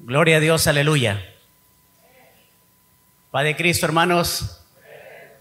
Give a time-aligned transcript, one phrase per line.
[0.00, 1.20] Gloria a Dios, aleluya.
[3.32, 4.60] Padre Cristo, hermanos,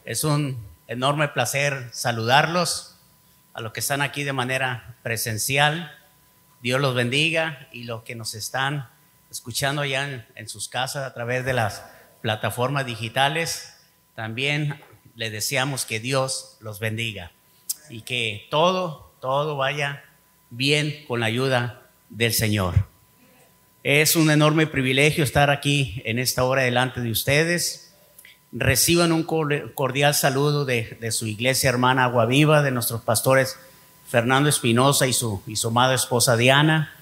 [0.03, 2.95] es un enorme placer saludarlos
[3.53, 5.95] a los que están aquí de manera presencial.
[6.63, 8.89] Dios los bendiga y los que nos están
[9.29, 11.85] escuchando ya en, sus casas a través de las
[12.23, 13.77] plataformas digitales,
[14.15, 14.81] también
[15.13, 17.31] les deseamos que Dios los bendiga
[17.91, 20.03] y que todo, todo vaya
[20.49, 22.96] bien con la ayuda del Señor.
[23.89, 27.93] Es un enorme privilegio estar aquí en esta hora delante de ustedes.
[28.51, 33.55] Reciban un cordial saludo de, su iglesia hermana Agua Viva, de nuestros pastores
[34.05, 36.93] Fernando Espinosa y su, y su amada esposa Diana.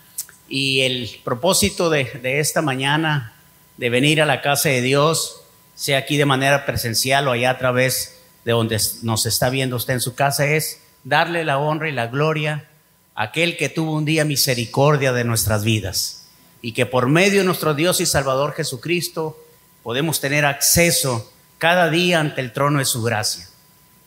[0.48, 3.34] Y el propósito de, de esta mañana
[3.78, 5.42] de venir a la casa de Dios,
[5.74, 9.96] sea aquí de manera presencial o allá a través de donde nos está viendo usted
[9.96, 12.70] en su casa, es darle la honra y la gloria
[13.16, 16.22] a aquel que tuvo un día misericordia de nuestras vidas
[16.62, 19.38] y que por medio de nuestro Dios y Salvador Jesucristo
[19.84, 23.48] podemos tener acceso cada día ante el trono de su gracia,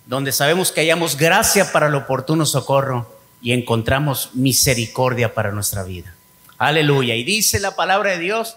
[0.06, 6.14] donde sabemos que hallamos gracia para el oportuno socorro y encontramos misericordia para nuestra vida.
[6.58, 7.14] Aleluya.
[7.14, 8.56] Y dice la palabra de Dios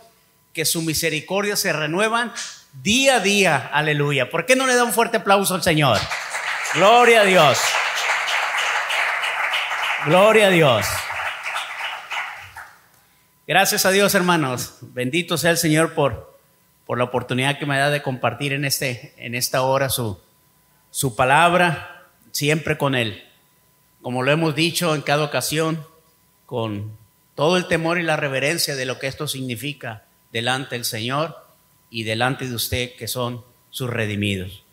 [0.53, 2.33] que su misericordia se renuevan
[2.81, 3.69] día a día.
[3.71, 4.29] Aleluya.
[4.29, 5.99] ¿Por qué no le da un fuerte aplauso al Señor?
[6.73, 7.59] Gloria a Dios.
[10.05, 10.85] Gloria a Dios.
[13.51, 14.77] Gracias a Dios, hermanos.
[14.79, 16.37] Bendito sea el Señor por,
[16.85, 20.17] por la oportunidad que me da de compartir en, este, en esta hora su,
[20.89, 23.21] su palabra, siempre con Él.
[24.01, 25.85] Como lo hemos dicho en cada ocasión,
[26.45, 26.97] con
[27.35, 31.35] todo el temor y la reverencia de lo que esto significa delante del Señor
[31.89, 34.63] y delante de usted, que son sus redimidos.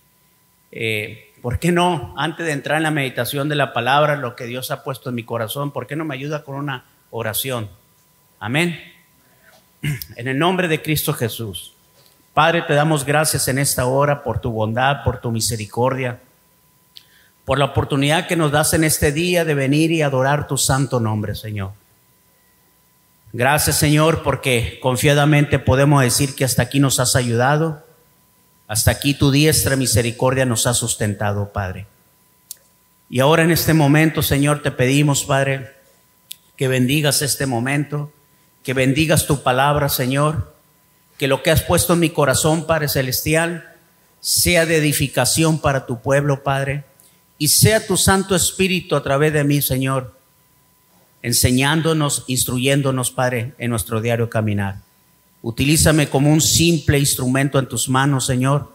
[0.71, 4.47] Eh, ¿Por qué no, antes de entrar en la meditación de la palabra, lo que
[4.47, 7.71] Dios ha puesto en mi corazón, ¿por qué no me ayuda con una oración?
[8.41, 8.79] Amén.
[10.17, 11.73] En el nombre de Cristo Jesús.
[12.35, 16.21] Padre, te damos gracias en esta hora por tu bondad, por tu misericordia,
[17.45, 21.01] por la oportunidad que nos das en este día de venir y adorar tu santo
[21.01, 21.73] nombre, Señor.
[23.33, 27.85] Gracias, Señor, porque confiadamente podemos decir que hasta aquí nos has ayudado,
[28.69, 31.87] hasta aquí tu diestra misericordia nos ha sustentado, Padre.
[33.11, 35.73] Y ahora en este momento, Señor, te pedimos, Padre,
[36.57, 38.13] que bendigas este momento
[38.69, 40.53] que bendigas tu palabra, Señor,
[41.17, 43.75] que lo que has puesto en mi corazón, Padre Celestial,
[44.21, 46.85] sea de edificación para tu pueblo, Padre,
[47.39, 50.15] y sea tu Santo Espíritu a través de mí, Señor,
[51.23, 54.83] enseñándonos, instruyéndonos, Padre, en nuestro diario caminar.
[55.41, 58.71] Utilízame como un simple instrumento en tus manos, Señor,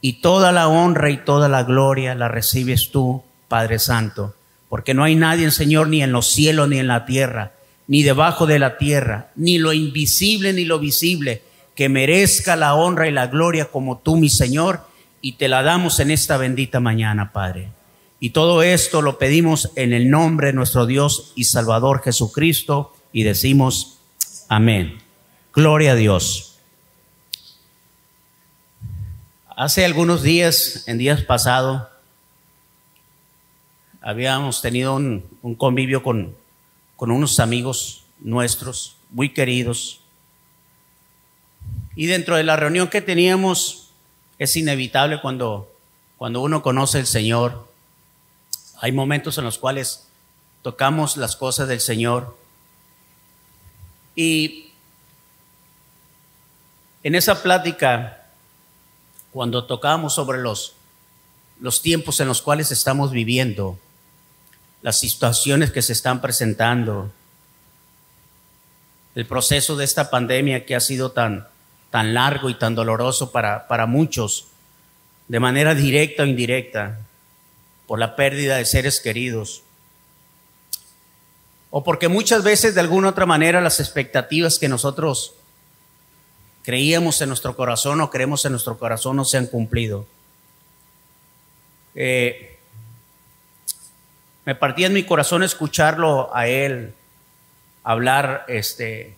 [0.00, 4.36] y toda la honra y toda la gloria la recibes tú, Padre Santo,
[4.68, 7.54] porque no hay nadie, Señor, ni en los cielos ni en la tierra,
[7.86, 11.42] ni debajo de la tierra, ni lo invisible ni lo visible,
[11.74, 14.80] que merezca la honra y la gloria como tú, mi Señor,
[15.20, 17.70] y te la damos en esta bendita mañana, Padre.
[18.20, 23.24] Y todo esto lo pedimos en el nombre de nuestro Dios y Salvador Jesucristo y
[23.24, 23.98] decimos
[24.48, 24.98] amén.
[25.52, 26.58] Gloria a Dios.
[29.56, 31.82] Hace algunos días, en días pasados,
[34.00, 36.34] habíamos tenido un, un convivio con,
[37.02, 39.98] con unos amigos nuestros muy queridos.
[41.96, 43.90] Y dentro de la reunión que teníamos,
[44.38, 45.68] es inevitable cuando,
[46.16, 47.68] cuando uno conoce al Señor,
[48.80, 50.06] hay momentos en los cuales
[50.62, 52.38] tocamos las cosas del Señor.
[54.14, 54.70] Y
[57.02, 58.28] en esa plática,
[59.32, 60.74] cuando tocamos sobre los,
[61.58, 63.76] los tiempos en los cuales estamos viviendo,
[64.82, 67.10] las situaciones que se están presentando,
[69.14, 71.46] el proceso de esta pandemia que ha sido tan,
[71.90, 74.48] tan largo y tan doloroso para, para muchos,
[75.28, 76.98] de manera directa o indirecta,
[77.86, 79.62] por la pérdida de seres queridos,
[81.70, 85.34] o porque muchas veces de alguna otra manera las expectativas que nosotros
[86.62, 90.06] creíamos en nuestro corazón o creemos en nuestro corazón no se han cumplido.
[91.94, 92.51] Eh,
[94.44, 96.94] me partía en mi corazón escucharlo a él
[97.84, 99.14] hablar este,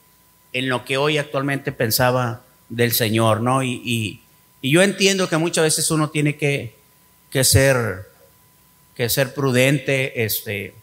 [0.52, 3.62] en lo que hoy actualmente pensaba del Señor, ¿no?
[3.62, 4.20] Y,
[4.62, 6.74] yo entiendo que muchas veces uno tiene que,
[7.30, 8.08] que, ser,
[8.94, 10.74] que ser prudente este,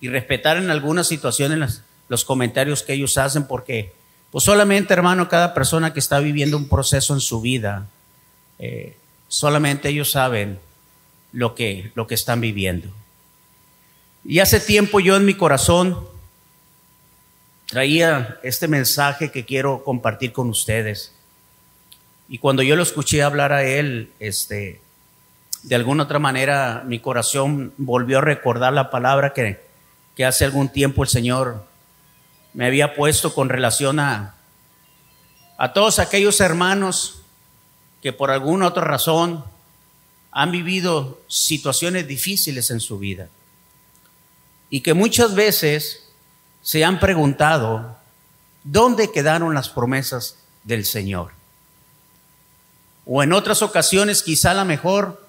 [0.00, 3.92] y respetar en algunas situaciones los comentarios que ellos hacen, porque
[4.30, 7.88] pues solamente, hermano, cada persona que está viviendo un proceso en su vida,
[8.60, 8.96] eh,
[9.26, 10.60] solamente ellos saben
[11.32, 12.90] lo que, lo que están viviendo.
[14.28, 16.04] Y hace tiempo yo en mi corazón
[17.66, 21.12] traía este mensaje que quiero compartir con ustedes.
[22.28, 24.80] Y cuando yo lo escuché hablar a él, este,
[25.62, 29.64] de alguna otra manera mi corazón volvió a recordar la palabra que,
[30.24, 31.64] hace algún tiempo el Señor
[32.52, 34.34] me había puesto con relación a,
[35.56, 37.22] a todos aquellos hermanos
[38.02, 39.44] que por alguna otra razón
[40.32, 43.28] han vivido situaciones difíciles en su vida
[44.70, 46.04] y que muchas veces
[46.62, 47.96] se han preguntado,
[48.64, 51.32] ¿dónde quedaron las promesas del Señor?
[53.04, 55.24] O en otras ocasiones, quizá la mejor,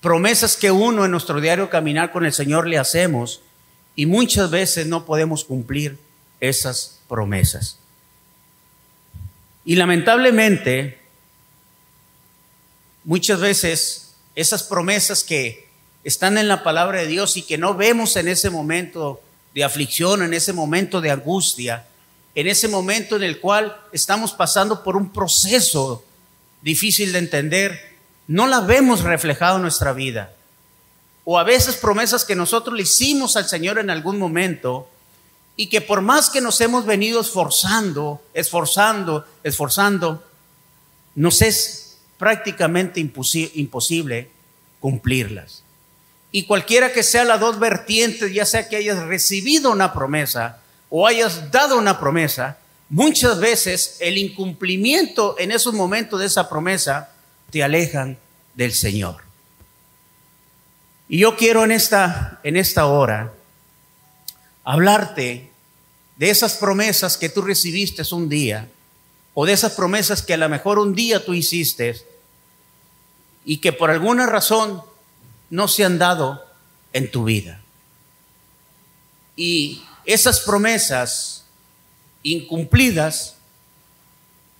[0.00, 3.40] promesas que uno en nuestro diario caminar con el Señor le hacemos
[3.96, 5.98] y muchas veces no podemos cumplir
[6.40, 7.78] esas promesas.
[9.64, 10.98] Y lamentablemente,
[13.04, 15.67] muchas veces esas promesas que
[16.08, 19.20] están en la palabra de Dios y que no vemos en ese momento
[19.54, 21.84] de aflicción, en ese momento de angustia,
[22.34, 26.02] en ese momento en el cual estamos pasando por un proceso
[26.62, 30.32] difícil de entender, no la vemos reflejado en nuestra vida.
[31.26, 34.88] O a veces promesas que nosotros le hicimos al Señor en algún momento
[35.56, 40.24] y que por más que nos hemos venido esforzando, esforzando, esforzando,
[41.14, 44.30] nos es prácticamente imposible
[44.80, 45.64] cumplirlas.
[46.30, 50.60] Y cualquiera que sea las dos vertientes, ya sea que hayas recibido una promesa
[50.90, 52.58] o hayas dado una promesa,
[52.88, 57.10] muchas veces el incumplimiento en esos momentos de esa promesa
[57.50, 58.18] te alejan
[58.54, 59.22] del Señor.
[61.08, 63.32] Y yo quiero en esta, en esta hora
[64.64, 65.50] hablarte
[66.16, 68.68] de esas promesas que tú recibiste un día
[69.32, 71.96] o de esas promesas que a lo mejor un día tú hiciste
[73.44, 74.82] y que por alguna razón
[75.50, 76.44] no se han dado
[76.92, 77.60] en tu vida.
[79.36, 81.44] Y esas promesas
[82.22, 83.36] incumplidas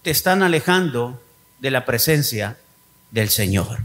[0.03, 1.21] te están alejando
[1.59, 2.59] de la presencia
[3.11, 3.81] del Señor.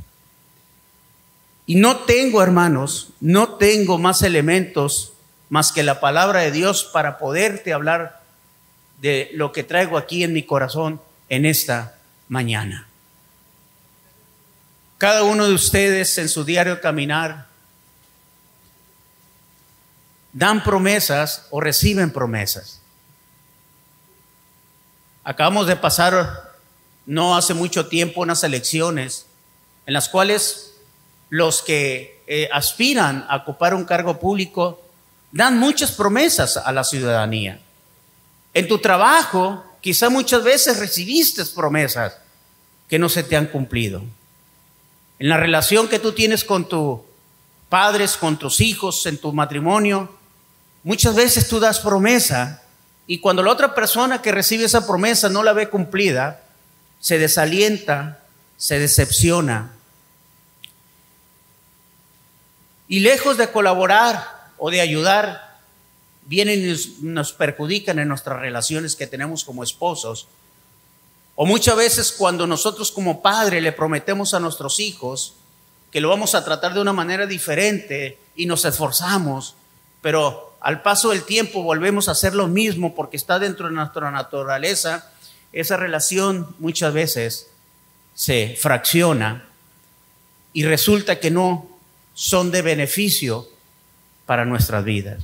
[1.66, 5.14] Y no tengo, hermanos, no tengo más elementos
[5.50, 8.22] más que la palabra de Dios para poderte hablar
[9.00, 11.00] de lo que traigo aquí en mi corazón
[11.30, 11.96] en esta
[12.28, 12.88] mañana.
[14.98, 17.48] Cada uno de ustedes en su diario caminar
[20.34, 22.80] dan promesas o reciben promesas.
[25.24, 26.54] Acabamos de pasar
[27.06, 29.26] no hace mucho tiempo unas elecciones
[29.86, 30.74] en las cuales
[31.30, 34.82] los que eh, aspiran a ocupar un cargo público
[35.32, 37.60] dan muchas promesas a la ciudadanía.
[38.54, 42.18] En tu trabajo, quizá muchas veces recibiste promesas
[42.88, 44.04] que no se te han cumplido
[45.24, 47.00] en la relación que tú tienes con tus
[47.70, 50.14] padres, con tus hijos, en tu matrimonio,
[50.84, 52.62] muchas veces tú das promesa
[53.08, 56.44] y cuando la otra persona que recibe esa promesa no la ve cumplida,
[57.00, 58.20] se desalienta,
[58.58, 59.72] se decepciona.
[62.90, 65.58] Y lejos de colaborar o de ayudar,
[66.26, 70.28] vienen y nos, perjudican en nuestras relaciones que tenemos como esposos
[71.36, 75.34] o muchas veces cuando nosotros como padre le prometemos a nuestros hijos
[75.92, 79.56] que lo vamos a tratar de una manera diferente y nos esforzamos,
[80.02, 84.10] pero al paso del tiempo volvemos a hacer lo mismo porque está dentro de nuestra
[84.10, 85.12] naturaleza,
[85.52, 87.50] esa relación muchas veces
[88.16, 89.46] se fracciona
[90.52, 91.68] y resulta que no
[92.14, 93.48] son de beneficio
[94.26, 95.24] para nuestras vidas.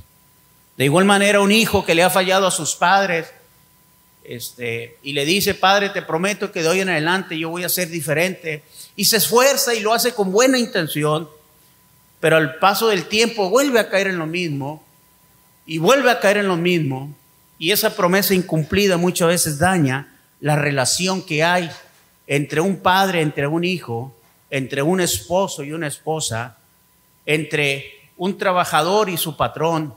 [0.76, 3.32] De igual manera, un hijo que le ha fallado a sus padres,
[4.30, 7.68] este, y le dice, Padre, te prometo que de hoy en adelante yo voy a
[7.68, 8.62] ser diferente.
[8.94, 11.28] Y se esfuerza y lo hace con buena intención,
[12.20, 14.84] pero al paso del tiempo vuelve a caer en lo mismo
[15.66, 17.12] y vuelve a caer en lo mismo.
[17.58, 21.68] Y esa promesa incumplida muchas veces daña la relación que hay
[22.28, 24.14] entre un padre, entre un hijo,
[24.48, 26.56] entre un esposo y una esposa,
[27.26, 29.92] entre un trabajador y su patrón,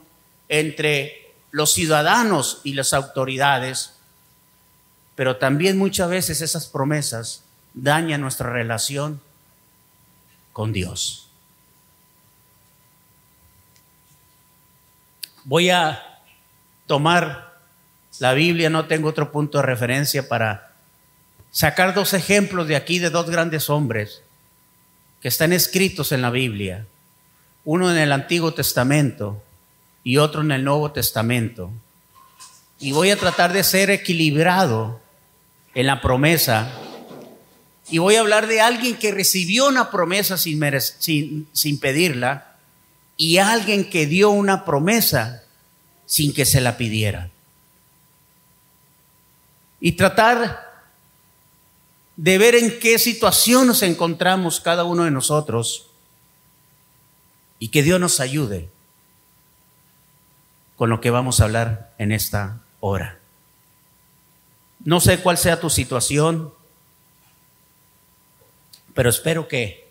[0.50, 3.94] entre los ciudadanos y las autoridades.
[5.16, 7.44] Pero también muchas veces esas promesas
[7.74, 9.22] dañan nuestra relación
[10.52, 11.28] con Dios.
[15.46, 16.22] Voy a
[16.88, 17.54] tomar
[18.20, 20.72] la Biblia, no tengo otro punto de referencia para
[21.52, 24.22] sacar dos ejemplos de aquí de dos grandes hombres
[25.22, 26.86] que están escritos en la Biblia,
[27.66, 29.42] uno en el Antiguo Testamento
[30.04, 31.72] y otro en el Nuevo Testamento.
[32.80, 35.00] Y voy a tratar de ser equilibrado
[35.76, 36.72] en la promesa.
[37.90, 40.62] Y voy a hablar de alguien que recibió una promesa sin,
[41.00, 42.56] sin, sin pedirla
[43.18, 45.44] y alguien que dio una promesa
[46.06, 47.30] sin que se la pidiera.
[49.86, 50.72] y tratar
[52.16, 55.88] de ver en qué situación nos encontramos cada uno de nosotros
[57.60, 58.70] y que Dios nos ayude
[60.78, 63.20] con lo que vamos a hablar en esta hora.
[64.86, 66.54] No sé cuál sea tu situación,
[68.94, 69.90] pero espero que,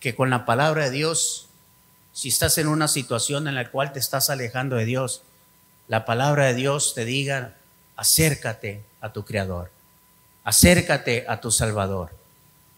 [0.00, 1.48] que con la palabra de Dios,
[2.12, 5.22] si estás en una situación en la cual te estás alejando de Dios,
[5.88, 7.54] la palabra de Dios te diga,
[7.96, 9.70] acércate a tu Creador,
[10.44, 12.10] acércate a tu Salvador,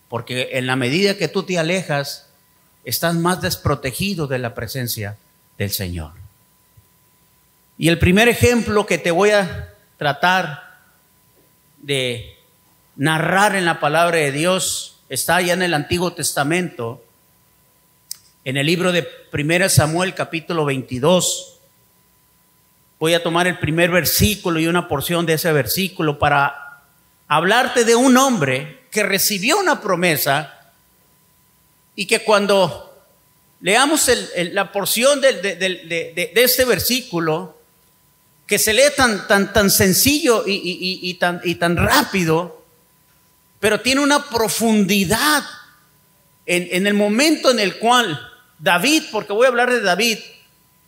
[0.08, 2.28] porque en la medida que tú te alejas,
[2.84, 5.16] estás más desprotegido de la presencia
[5.58, 6.12] del Señor.
[7.76, 10.69] Y el primer ejemplo que te voy a tratar
[11.80, 12.36] de
[12.96, 17.02] narrar en la palabra de Dios está allá en el Antiguo Testamento,
[18.44, 21.58] en el libro de 1 Samuel capítulo 22.
[22.98, 26.82] Voy a tomar el primer versículo y una porción de ese versículo para
[27.28, 30.72] hablarte de un hombre que recibió una promesa
[31.94, 33.04] y que cuando
[33.60, 34.10] leamos
[34.52, 37.59] la porción de, este versículo,
[38.50, 42.64] que se lee tan, tan, tan sencillo y, tan, y tan rápido,
[43.60, 45.44] pero tiene una profundidad
[46.46, 48.20] en, en el momento en el cual
[48.58, 50.18] David, porque voy a hablar de David,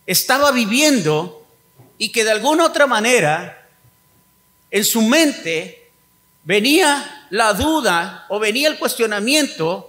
[0.09, 1.47] estaba viviendo
[1.99, 3.65] y que de alguna otra manera
[4.73, 5.89] en su mente
[6.43, 9.89] venía la duda o venía el cuestionamiento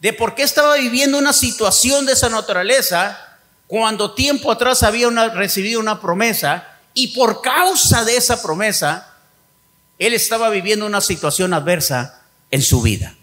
[0.00, 5.80] de por qué estaba viviendo una situación de esa naturaleza cuando tiempo atrás había recibido
[5.80, 9.14] una promesa y por causa de esa promesa,
[10.00, 13.14] él estaba viviendo una situación adversa en su vida.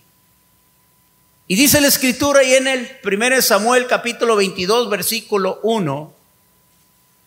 [1.45, 6.13] Y dice la escritura y en el 1 Samuel capítulo 22 versículo 1,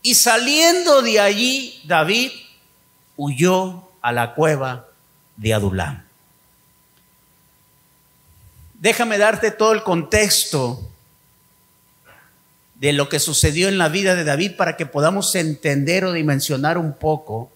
[0.01, 2.31] y saliendo de allí David
[3.19, 4.89] huyó a la cueva
[5.37, 6.03] de Adulam.
[8.73, 10.81] Déjame darte todo el contexto
[12.79, 16.79] de lo que sucedió en la vida de David para que podamos entender o dimensionar
[16.79, 17.51] un poco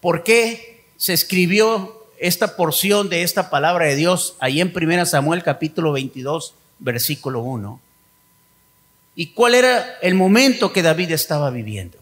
[0.00, 5.42] por qué se escribió esta porción de esta palabra de Dios ahí en 1 Samuel
[5.42, 7.80] capítulo 22, versículo 1.
[9.16, 11.98] ¿Y cuál era el momento que David estaba viviendo?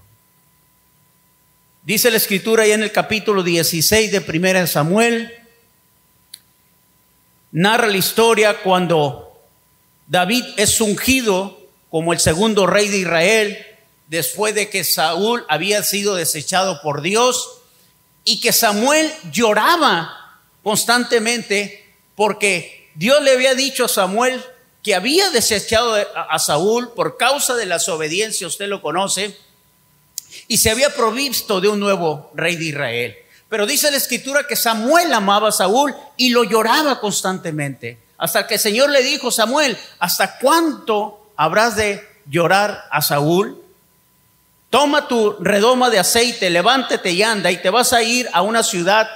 [1.85, 5.33] Dice la escritura ahí en el capítulo 16 de 1 Samuel,
[7.51, 9.32] narra la historia cuando
[10.13, 11.59] David es ungido
[11.91, 13.67] como el segundo rey de Israel
[14.09, 17.61] después de que Saúl había sido desechado por Dios
[18.23, 24.45] y que Samuel lloraba constantemente porque Dios le había dicho a Samuel
[24.83, 29.35] que había desechado a Saúl por causa de la desobediencia, usted lo conoce,
[30.47, 33.17] y se había provisto de un nuevo rey de Israel.
[33.49, 38.12] Pero dice la escritura que Samuel amaba a Saúl y lo lloraba constantemente.
[38.23, 43.61] Hasta que el Señor le dijo, Samuel, ¿hasta cuánto habrás de llorar a Saúl?
[44.71, 48.63] Toma tu redoma de aceite, levántate y anda y te vas a ir a una
[48.63, 49.11] ciudad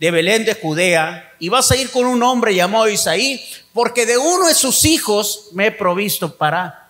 [0.00, 3.40] de Belén de Judea y vas a ir con un hombre llamado Isaí,
[3.72, 6.88] porque de uno de sus hijos me he provisto para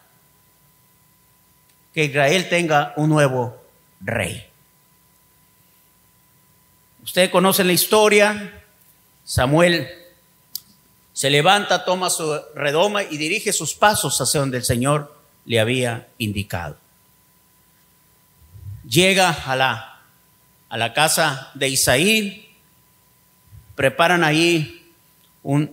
[1.93, 3.55] que Israel tenga un nuevo
[4.01, 4.47] rey.
[7.05, 8.63] Usted conoce la historia,
[9.27, 10.00] Samuel
[11.21, 16.09] se levanta, toma su redoma y dirige sus pasos hacia donde el Señor le había
[16.17, 16.79] indicado.
[18.89, 20.01] Llega a la,
[20.71, 22.49] a la casa de Isaí,
[23.75, 24.91] preparan ahí
[25.43, 25.69] un,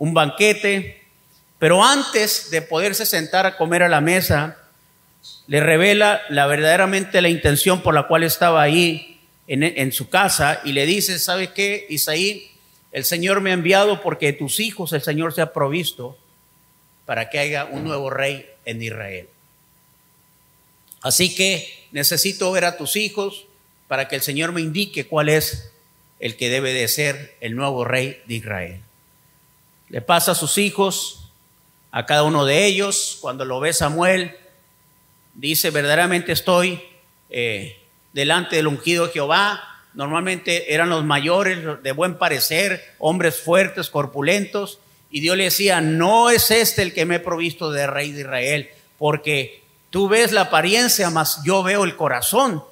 [0.00, 1.04] un, banquete,
[1.60, 4.56] pero antes de poderse sentar a comer a la mesa,
[5.46, 10.60] le revela la verdaderamente la intención por la cual estaba ahí en, en su casa
[10.64, 12.51] y le dice, ¿sabe qué, Isaí?
[12.92, 16.18] El Señor me ha enviado porque tus hijos el Señor se ha provisto
[17.06, 19.28] para que haya un nuevo rey en Israel.
[21.00, 23.46] Así que necesito ver a tus hijos
[23.88, 25.72] para que el Señor me indique cuál es
[26.20, 28.80] el que debe de ser el nuevo rey de Israel.
[29.88, 31.30] Le pasa a sus hijos,
[31.90, 34.36] a cada uno de ellos, cuando lo ve Samuel,
[35.34, 36.80] dice, verdaderamente estoy
[37.28, 37.80] eh,
[38.12, 44.78] delante del ungido de Jehová, Normalmente eran los mayores, de buen parecer, hombres fuertes, corpulentos.
[45.10, 48.22] Y Dios le decía, no es este el que me he provisto de rey de
[48.22, 52.64] Israel, porque tú ves la apariencia, mas yo veo el corazón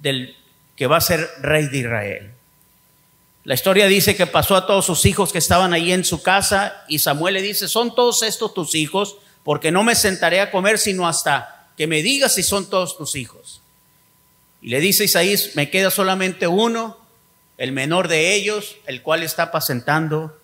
[0.00, 0.36] del
[0.76, 2.30] que va a ser rey de Israel.
[3.44, 6.84] La historia dice que pasó a todos sus hijos que estaban ahí en su casa
[6.88, 10.78] y Samuel le dice, son todos estos tus hijos, porque no me sentaré a comer
[10.78, 13.60] sino hasta que me digas si son todos tus hijos.
[14.64, 16.96] Y le dice Isaías, me queda solamente uno,
[17.58, 20.40] el menor de ellos, el cual está apacentando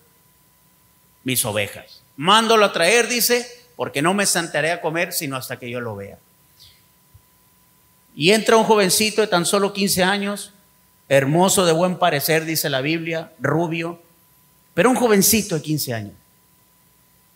[1.25, 2.03] mis ovejas.
[2.17, 5.97] Mándolo a traer, dice, porque no me sentaré a comer sino hasta que yo lo
[5.97, 6.19] vea.
[8.15, 10.53] Y entra un jovencito de tan solo 15 años,
[11.09, 14.03] hermoso de buen parecer, dice la Biblia, rubio,
[14.75, 16.15] pero un jovencito de 15 años.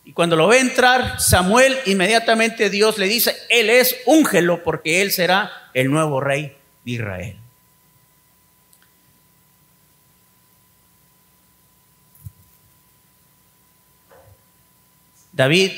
[0.04, 5.12] Y cuando lo ve entrar, Samuel inmediatamente Dios le dice, Él es úngelo porque Él
[5.12, 7.38] será el nuevo rey de Israel.
[15.32, 15.72] David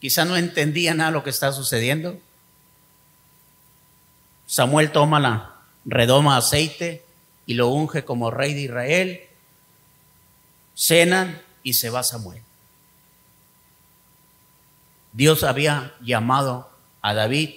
[0.00, 2.18] quizá no entendía nada de lo que está sucediendo.
[4.46, 7.04] Samuel toma la redoma aceite
[7.46, 9.20] y lo unge como rey de Israel.
[10.74, 12.42] Cenan y se va Samuel.
[15.12, 16.70] Dios había llamado
[17.02, 17.50] a David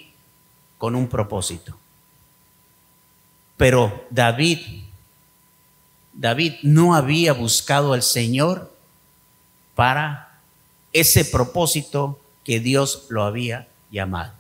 [0.78, 1.78] con un propósito.
[3.58, 4.60] Pero David,
[6.14, 8.72] David no había buscado al Señor
[9.76, 10.40] para
[10.94, 14.34] ese propósito que Dios lo había llamado.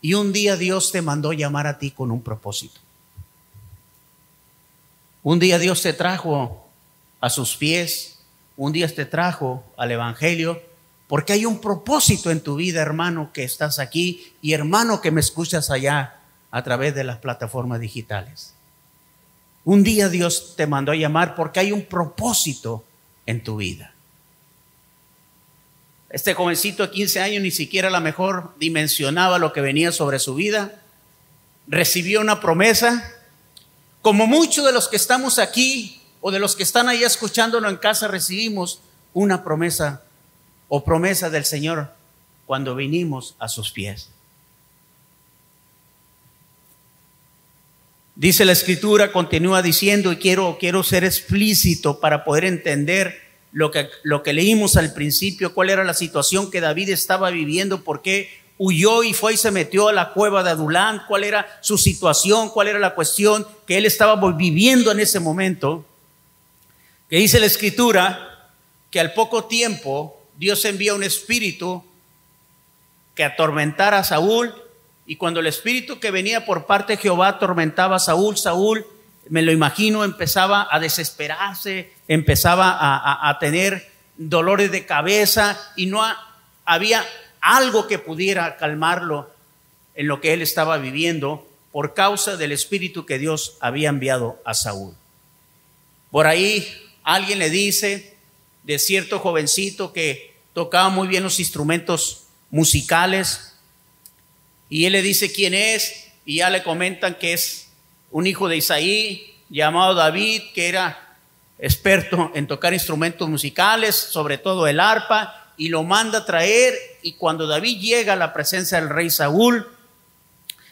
[0.00, 2.80] Y un día Dios te mandó llamar a ti con un propósito.
[5.22, 6.66] Un día Dios te trajo
[7.20, 8.18] a sus pies,
[8.56, 10.62] un día te trajo al Evangelio,
[11.08, 15.20] porque hay un propósito en tu vida, hermano, que estás aquí y hermano que me
[15.20, 16.15] escuchas allá
[16.50, 18.54] a través de las plataformas digitales.
[19.64, 22.84] Un día Dios te mandó a llamar porque hay un propósito
[23.26, 23.92] en tu vida.
[26.08, 30.18] Este jovencito de 15 años ni siquiera a lo mejor dimensionaba lo que venía sobre
[30.18, 30.80] su vida.
[31.66, 33.12] Recibió una promesa.
[34.02, 37.76] Como muchos de los que estamos aquí o de los que están ahí escuchándolo en
[37.76, 38.80] casa recibimos
[39.12, 40.02] una promesa
[40.68, 41.92] o promesa del Señor
[42.46, 44.10] cuando vinimos a sus pies.
[48.16, 53.20] Dice la escritura, continúa diciendo, y quiero, quiero ser explícito para poder entender
[53.52, 57.84] lo que, lo que leímos al principio, cuál era la situación que David estaba viviendo,
[57.84, 61.58] por qué huyó y fue y se metió a la cueva de Adulán, cuál era
[61.60, 65.84] su situación, cuál era la cuestión que él estaba viviendo en ese momento.
[67.10, 68.50] Que dice la escritura
[68.90, 71.84] que al poco tiempo Dios envía un espíritu
[73.14, 74.54] que atormentara a Saúl
[75.06, 78.84] y cuando el espíritu que venía por parte de Jehová atormentaba a Saúl, Saúl
[79.28, 82.76] me lo imagino, empezaba a desesperarse, empezaba
[83.28, 86.02] a, tener dolores de cabeza y no
[86.64, 87.04] había
[87.40, 89.30] algo que pudiera calmarlo
[89.94, 94.54] en lo que él estaba viviendo por causa del espíritu que Dios había enviado a
[94.54, 94.94] Saúl.
[96.10, 96.66] Por ahí
[97.02, 98.16] alguien le dice
[98.62, 103.55] de cierto jovencito que tocaba muy bien los instrumentos musicales
[104.68, 107.68] y él le dice quién es y ya le comentan que es
[108.10, 111.16] un hijo de Isaí llamado David, que era
[111.58, 116.74] experto en tocar instrumentos musicales, sobre todo el arpa, y lo manda a traer.
[117.02, 119.66] Y cuando David llega a la presencia del rey Saúl,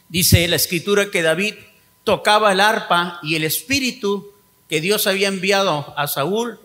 [0.08, 1.54] dice la escritura que David
[2.02, 4.32] tocaba el arpa y el espíritu
[4.68, 6.58] que Dios había enviado a Saúl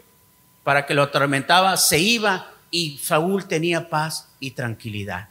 [0.64, 5.30] para que lo atormentaba se iba y Saúl tenía paz y tranquilidad.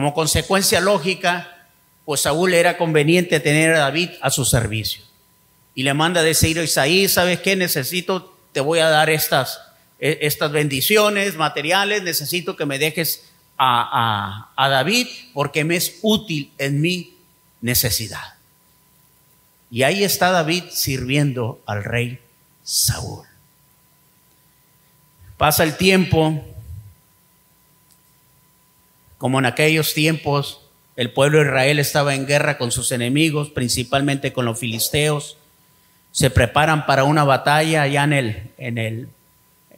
[0.00, 1.66] Como consecuencia lógica,
[2.06, 5.02] pues Saúl era conveniente tener a David a su servicio.
[5.74, 7.54] Y le manda a decir a Isaí, ¿sabes qué?
[7.54, 9.60] Necesito, te voy a dar estas,
[9.98, 16.50] e, estas bendiciones materiales, necesito que me dejes a, a David porque me es útil
[16.56, 17.18] en mi
[17.60, 18.36] necesidad.
[19.70, 22.20] Y ahí está David sirviendo al rey
[22.64, 23.26] Saúl.
[25.36, 26.42] Pasa el tiempo,
[29.20, 30.62] como en aquellos tiempos,
[30.96, 35.36] el pueblo de Israel estaba en guerra con sus enemigos, principalmente con los filisteos.
[36.10, 39.08] Se preparan para una batalla allá en el, en el,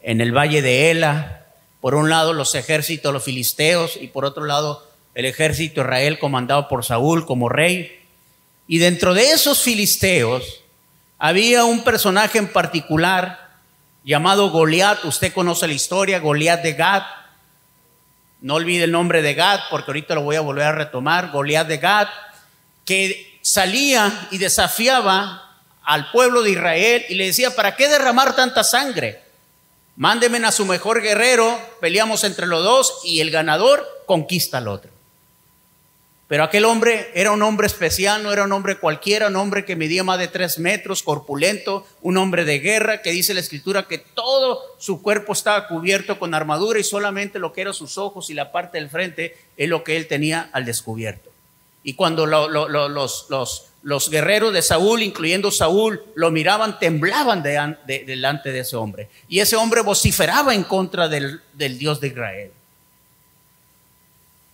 [0.00, 1.46] en el valle de Ela.
[1.80, 6.20] Por un lado los ejércitos los filisteos y por otro lado el ejército de Israel
[6.20, 8.00] comandado por Saúl como rey.
[8.68, 10.60] Y dentro de esos filisteos
[11.18, 13.56] había un personaje en particular
[14.04, 15.04] llamado Goliat.
[15.04, 17.02] Usted conoce la historia, Goliat de Gad
[18.42, 21.66] no olvide el nombre de Gad, porque ahorita lo voy a volver a retomar, Goliat
[21.66, 22.08] de Gad,
[22.84, 28.62] que salía y desafiaba al pueblo de Israel y le decía, ¿para qué derramar tanta
[28.62, 29.22] sangre?
[29.96, 34.91] Mándenme a su mejor guerrero, peleamos entre los dos y el ganador conquista al otro.
[36.32, 39.76] Pero aquel hombre era un hombre especial, no era un hombre cualquiera, un hombre que
[39.76, 43.98] medía más de tres metros, corpulento, un hombre de guerra, que dice la escritura que
[43.98, 48.32] todo su cuerpo estaba cubierto con armadura y solamente lo que eran sus ojos y
[48.32, 51.28] la parte del frente es lo que él tenía al descubierto.
[51.84, 58.76] Y cuando los, los, guerreros de Saúl, incluyendo Saúl, lo miraban, temblaban delante de ese
[58.76, 59.10] hombre.
[59.28, 62.52] Y ese hombre vociferaba en contra del, Dios de Israel.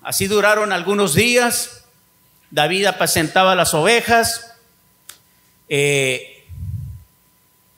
[0.02, 1.84] Así duraron algunos días.
[2.50, 4.52] David apacentaba las ovejas.
[5.68, 6.38] Eh,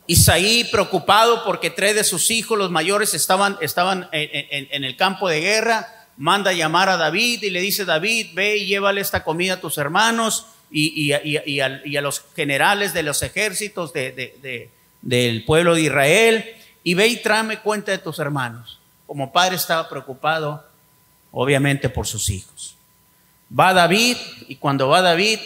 [0.06, 5.40] Isaí preocupado porque tres de sus hijos, los mayores, estaban, estaban en, el campo de
[5.40, 9.54] guerra, manda a llamar a David y le dice, David, ve y llévale esta comida
[9.54, 16.94] a tus hermanos y, a, los generales de los ejércitos del pueblo de Israel y
[16.94, 18.80] ve y tráeme cuenta de tus hermanos.
[19.06, 20.64] Como padre estaba preocupado,
[21.32, 22.76] obviamente, por sus hijos.
[23.58, 24.16] Va David
[24.48, 25.38] y cuando va David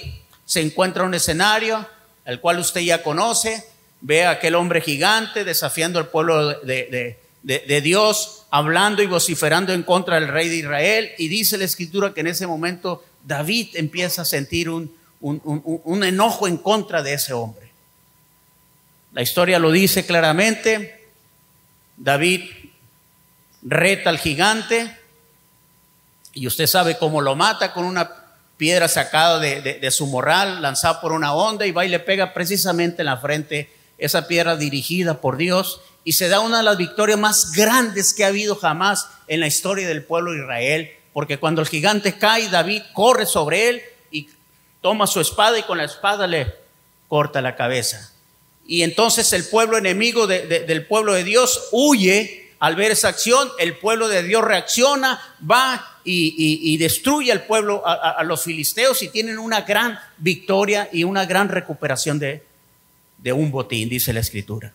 [0.44, 1.88] se encuentra un escenario,
[2.24, 3.66] el cual usted ya conoce,
[4.00, 10.20] ve a aquel hombre gigante desafiando al pueblo de, Dios, hablando y vociferando en contra
[10.20, 11.12] del rey de Israel.
[11.18, 16.46] Y dice la escritura que en ese momento David empieza a sentir un, un enojo
[16.46, 17.70] en contra de ese hombre.
[19.12, 21.08] La historia lo dice claramente.
[21.96, 22.42] David
[23.62, 25.03] reta al gigante
[26.34, 28.10] y usted sabe cómo lo mata con una
[28.56, 32.34] piedra sacada de, de, su morral, lanzada por una onda y va y le pega
[32.34, 36.76] precisamente en la frente esa piedra dirigida por Dios y se da una de las
[36.76, 41.38] victorias más grandes que ha habido jamás en la historia del pueblo de Israel, porque
[41.38, 44.28] cuando el gigante cae, David corre sobre él y
[44.82, 46.54] toma su espada y con la espada le
[47.08, 48.12] corta la cabeza.
[48.66, 53.76] Y entonces el pueblo enemigo del pueblo de Dios huye al ver esa acción, el
[53.76, 59.60] pueblo de Dios reacciona, va y, destruye al pueblo, a los filisteos y tienen una
[59.60, 62.42] gran victoria y una gran recuperación de,
[63.18, 64.72] de un botín, dice la escritura.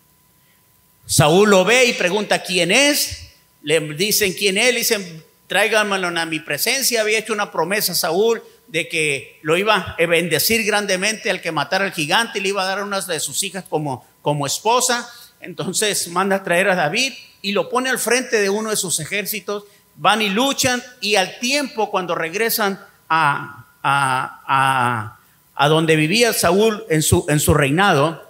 [1.08, 3.32] Saúl lo ve y pregunta quién es.
[3.63, 7.02] Le dicen quién es, le dicen tráiganmelo a mi presencia.
[7.02, 11.52] Había hecho una promesa a Saúl de que lo iba a bendecir grandemente al que
[11.52, 15.12] matara al gigante y le iba a dar unas de sus hijas como, como esposa.
[15.41, 18.99] Entonces manda a traer a David y lo pone al frente de uno de sus
[18.99, 19.63] ejércitos.
[19.95, 25.17] Van y luchan y al tiempo cuando regresan a, a,
[25.62, 28.25] a donde vivía Saúl en su, en su reinado,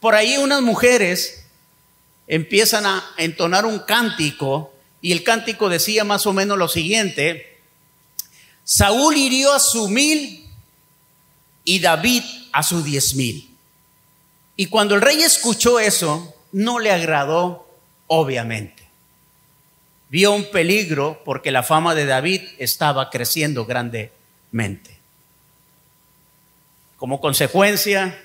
[0.00, 1.46] por ahí unas mujeres
[2.26, 7.58] empiezan a entonar un cántico y el cántico decía más o menos lo siguiente,
[8.64, 10.46] Saúl hirió a su mil
[11.64, 12.22] y David
[12.52, 13.50] a su diez mil.
[14.56, 17.63] Y cuando el rey escuchó eso, no le agradó,
[18.06, 18.84] obviamente.
[20.08, 24.98] Vio un peligro porque la fama de David estaba creciendo grandemente.
[26.96, 28.18] Como consecuencia,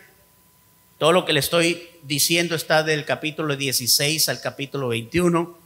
[0.98, 5.58] todo lo que le estoy diciendo está del capítulo 16 al capítulo 21.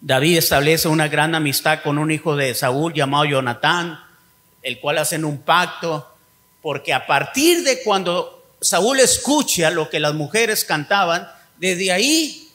[0.00, 3.98] David establece una gran amistad con un hijo de Saúl llamado Jonatán,
[4.62, 6.14] el cual hacen un pacto,
[6.60, 12.47] porque a partir de cuando Saúl escucha lo que las mujeres cantaban, desde ahí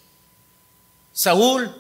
[1.14, 1.74] Saúl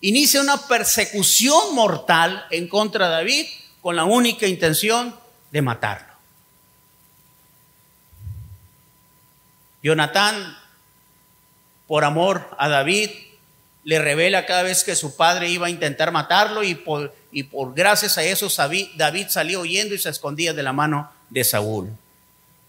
[0.00, 3.46] inicia una persecución mortal en contra de David
[3.80, 5.14] con la única intención
[5.50, 6.10] de matarlo.
[9.82, 10.58] Jonatán,
[11.86, 13.10] por amor a David,
[13.84, 17.14] le revela cada vez que su padre iba a intentar matarlo y por,
[17.74, 18.48] gracias a eso
[18.96, 21.90] David salió huyendo y se escondía de la mano de Saúl.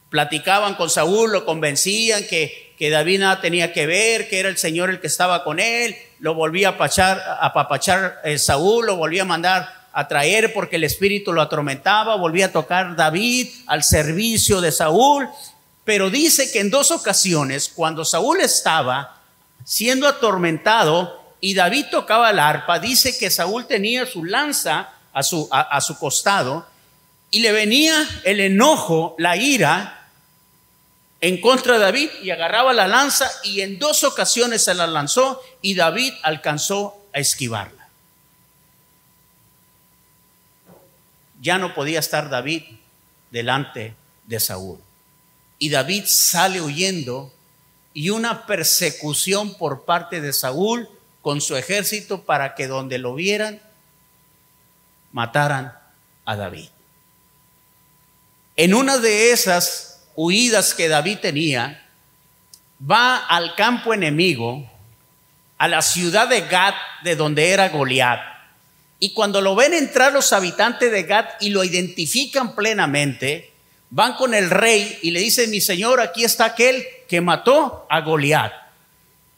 [0.09, 4.57] Platicaban con Saúl, lo convencían que, que David nada tenía que ver, que era el
[4.57, 8.95] Señor el que estaba con él, lo volvía a apapachar, a papachar eh, Saúl, lo
[8.95, 13.83] volvía a mandar a traer porque el espíritu lo atormentaba, volvía a tocar David al
[13.83, 15.27] servicio de Saúl.
[15.83, 19.17] Pero dice que en dos ocasiones, cuando Saúl estaba
[19.65, 25.49] siendo atormentado y David tocaba el arpa, dice que Saúl tenía su lanza a su,
[25.51, 26.67] a, su costado
[27.31, 30.00] y le venía el enojo, la ira
[31.21, 35.41] en contra de David y agarraba la lanza y en dos ocasiones se la lanzó
[35.61, 37.87] y David alcanzó a esquivarla.
[41.39, 42.63] Ya no podía estar David
[43.29, 44.79] delante de Saúl
[45.61, 47.31] y David sale huyendo
[47.93, 50.89] y una persecución por parte de Saúl
[51.21, 53.61] con su ejército para que donde lo vieran
[55.11, 55.77] mataran
[56.25, 56.69] a David.
[58.55, 61.87] En una de esas huidas que David tenía,
[62.89, 64.69] va al campo enemigo,
[65.57, 68.19] a la ciudad de Gad, de donde era Goliat.
[68.99, 73.51] Y cuando lo ven entrar los habitantes de Gad y lo identifican plenamente,
[73.89, 78.01] van con el rey y le dicen, mi señor, aquí está aquel que mató a
[78.01, 78.53] Goliat.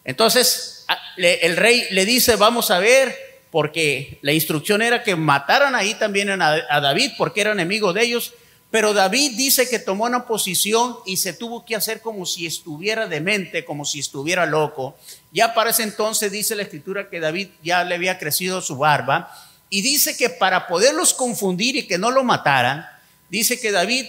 [0.06, 0.86] Entonces
[1.18, 3.16] el rey le dice, vamos a ver,
[3.52, 8.34] porque la instrucción era que mataran ahí también a, David porque era enemigo de ellos,
[8.74, 13.06] pero David dice que tomó una posición y se tuvo que hacer como si estuviera
[13.06, 14.96] demente, como si estuviera loco.
[15.32, 19.32] Ya para ese entonces dice la escritura que David ya le había crecido su barba
[19.70, 22.84] y dice que para poderlos confundir y que no lo mataran,
[23.30, 24.08] dice que David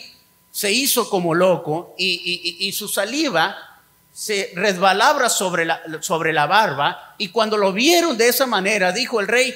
[0.51, 3.83] se hizo como loco y, su saliva
[4.15, 9.21] se resbalaba sobre la, sobre la barba y cuando lo vieron de esa manera, dijo
[9.21, 9.55] el rey,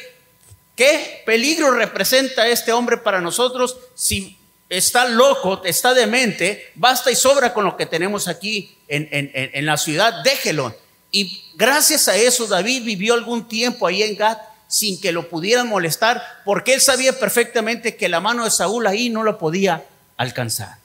[0.77, 4.38] ¿qué peligro representa este hombre para nosotros si
[4.69, 9.77] está loco, está demente, basta y sobra con lo que tenemos aquí en, en la
[9.77, 10.75] ciudad, déjelo.
[11.11, 15.67] Y gracias a eso David vivió algún tiempo ahí en Gat sin que lo pudieran
[15.69, 19.85] molestar, porque él sabía perfectamente que la mano de Saúl ahí no lo podía
[20.19, 20.79] alcanzar.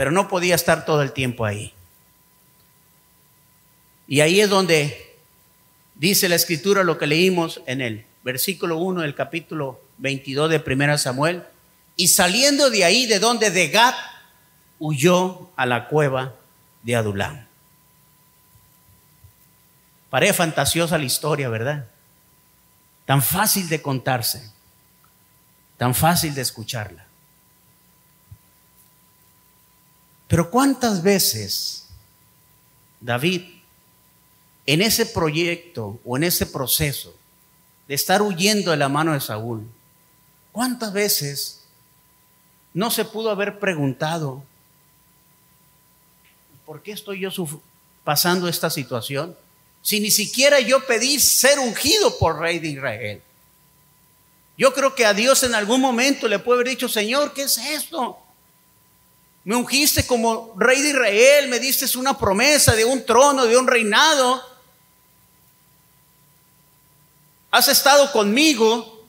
[0.00, 1.74] pero no podía estar todo el tiempo ahí.
[4.08, 5.14] Y ahí es donde
[5.94, 10.98] dice la escritura lo que leímos en el versículo 1 del capítulo 22 de 1
[10.98, 11.44] Samuel.
[11.96, 13.94] Y saliendo de ahí, de donde de Gad,
[14.78, 16.34] huyó a la cueva
[16.82, 17.46] de Adulam.
[20.08, 21.86] Parece fantasiosa la historia, ¿verdad?
[23.06, 24.50] Tan fácil de contarse,
[25.76, 27.06] tan fácil de escucharla.
[30.26, 31.80] Pero ¿cuántas veces
[33.00, 33.42] David,
[34.66, 37.14] en ese proyecto o en ese proceso
[37.88, 39.66] de estar huyendo de la mano de Saúl,
[40.52, 41.60] cuántas veces
[42.72, 44.42] no se pudo haber preguntado,
[46.64, 47.30] ¿por qué estoy yo
[48.04, 49.36] pasando esta situación?
[49.82, 53.22] Si ni siquiera yo pedí ser ungido por rey de Israel.
[54.56, 57.56] Yo creo que a Dios en algún momento le puede haber dicho, Señor, ¿qué es
[57.56, 58.18] esto?
[59.42, 63.66] Me ungiste como rey de Israel, me diste una promesa de un trono, de un
[63.66, 64.42] reinado.
[67.50, 68.99] Has estado conmigo,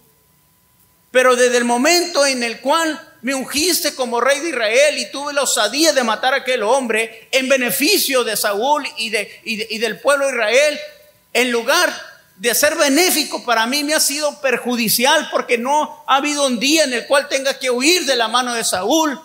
[1.12, 5.34] pero desde el momento en el cual me ungiste como rey de Israel y tuve
[5.34, 10.00] la osadía de matar a aquel hombre en beneficio de Saúl y, de, y del
[10.00, 10.80] pueblo de Israel,
[11.34, 11.94] en lugar
[12.38, 16.86] de ser benéfico para mí me ha sido perjudicial porque no ha habido un día
[16.86, 19.22] en el cual tenga que huir de la mano de Saúl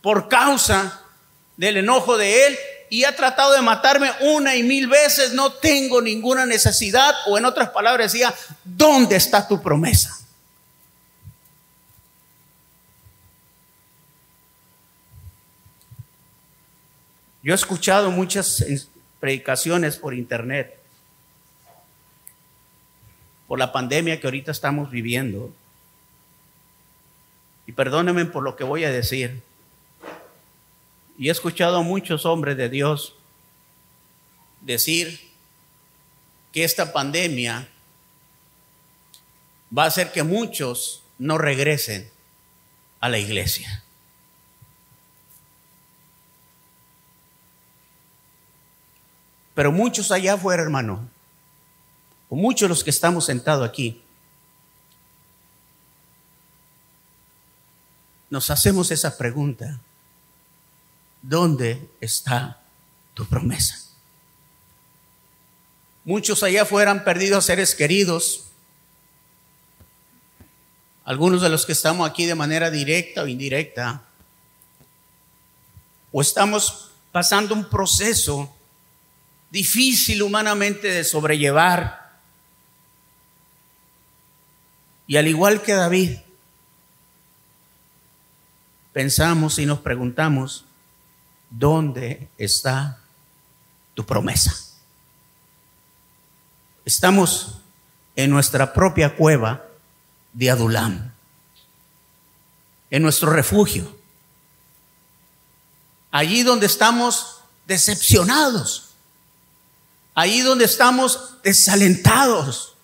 [0.00, 1.02] por causa
[1.56, 2.58] del enojo de él
[2.88, 7.44] y ha tratado de matarme una y mil veces, no tengo ninguna necesidad, o en
[7.44, 8.34] otras palabras decía,
[8.64, 10.19] ¿dónde está tu promesa?
[17.42, 18.64] Yo he escuchado muchas
[19.18, 20.78] predicaciones por internet,
[23.48, 25.52] por la pandemia que ahorita estamos viviendo.
[27.66, 29.42] Y perdónenme por lo que voy a decir.
[31.16, 33.14] Y he escuchado a muchos hombres de Dios
[34.60, 35.30] decir
[36.52, 37.68] que esta pandemia
[39.76, 42.10] va a hacer que muchos no regresen
[43.00, 43.82] a la iglesia.
[49.60, 51.06] Pero muchos allá afuera, hermano,
[52.30, 54.00] o muchos los que estamos sentados aquí,
[58.30, 59.78] nos hacemos esa pregunta.
[61.20, 62.62] ¿dónde está
[63.12, 63.78] tu promesa?
[66.06, 68.44] Muchos allá afuera han perdido a seres queridos.
[71.04, 74.04] Algunos de los que estamos aquí de manera directa o indirecta.
[76.12, 78.56] O estamos pasando un proceso
[79.50, 82.18] difícil humanamente de sobrellevar.
[85.06, 86.18] Y al igual que David,
[88.92, 90.64] pensamos y nos preguntamos,
[91.50, 93.00] ¿dónde está
[93.94, 94.54] tu promesa?
[96.84, 97.58] Estamos
[98.16, 99.64] en nuestra propia cueva
[100.32, 101.12] de Adulam,
[102.90, 103.96] en nuestro refugio,
[106.10, 108.89] allí donde estamos decepcionados,
[110.14, 112.74] allí donde estamos desalentados,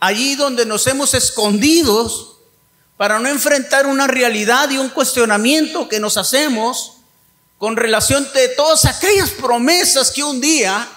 [0.00, 2.38] allí donde nos hemos escondido
[2.96, 6.94] para no enfrentar una realidad y un cuestionamiento que nos hacemos
[7.58, 10.88] con relación de todas aquellas promesas que un día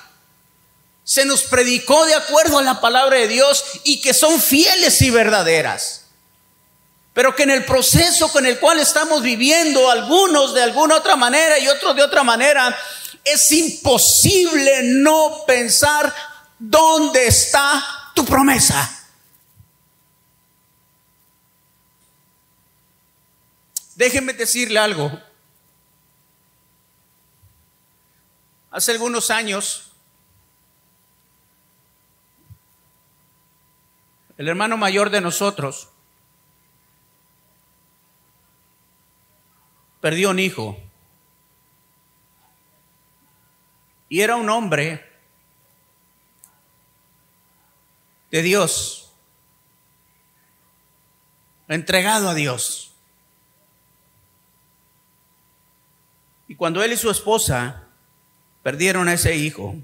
[1.04, 5.10] se nos predicó de acuerdo a la palabra de Dios y que son fieles y
[5.10, 6.06] verdaderas.
[7.14, 11.60] Pero que en el proceso con el cual estamos viviendo, algunos de alguna otra manera
[11.60, 12.78] y otros de otra manera,
[13.24, 16.14] es imposible no pensar
[16.58, 17.84] dónde está
[18.16, 18.98] tu promesa.
[23.96, 25.12] Déjenme decirle algo.
[28.72, 29.92] Hace algunos años,
[34.38, 35.90] el hermano mayor de nosotros
[40.00, 40.78] perdió un hijo.
[44.12, 45.10] Y era un hombre
[48.30, 49.10] de Dios,
[51.70, 52.92] entregado a Dios.
[56.50, 57.88] Y cuando él y su esposa
[58.62, 59.78] perdieron a ese hijo,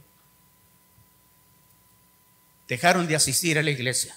[2.67, 4.13] dejaron de asistir a la iglesia.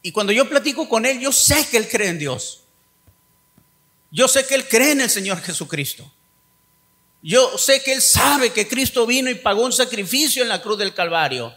[0.00, 2.65] Y cuando yo platico con él, yo sé que él cree en Dios.
[4.16, 6.10] Yo sé que él cree en el Señor Jesucristo.
[7.20, 10.78] Yo sé que él sabe que Cristo vino y pagó un sacrificio en la cruz
[10.78, 11.54] del Calvario.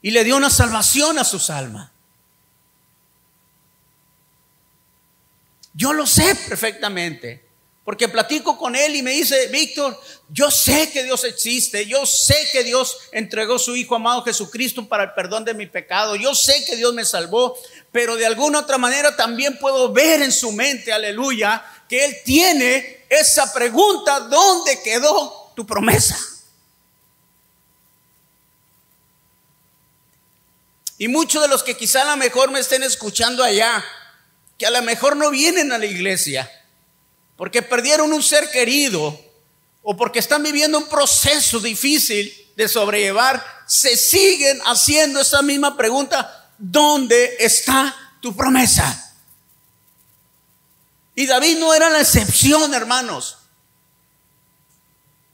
[0.00, 1.90] Y le dio una salvación a sus almas.
[5.74, 7.43] Yo lo sé perfectamente.
[7.84, 12.34] Porque platico con él y me dice, Víctor, yo sé que Dios existe, yo sé
[12.50, 16.64] que Dios entregó su Hijo amado Jesucristo para el perdón de mi pecado, yo sé
[16.64, 17.58] que Dios me salvó,
[17.92, 23.04] pero de alguna otra manera también puedo ver en su mente, aleluya, que él tiene
[23.10, 26.16] esa pregunta, ¿dónde quedó tu promesa?
[30.96, 33.84] Y muchos de los que quizá a lo mejor me estén escuchando allá,
[34.56, 36.50] que a lo mejor no vienen a la iglesia,
[37.36, 39.18] porque perdieron un ser querido
[39.82, 46.50] o porque están viviendo un proceso difícil de sobrellevar, se siguen haciendo esa misma pregunta,
[46.58, 49.00] ¿dónde está tu promesa?
[51.14, 53.38] Y David no era la excepción, hermanos.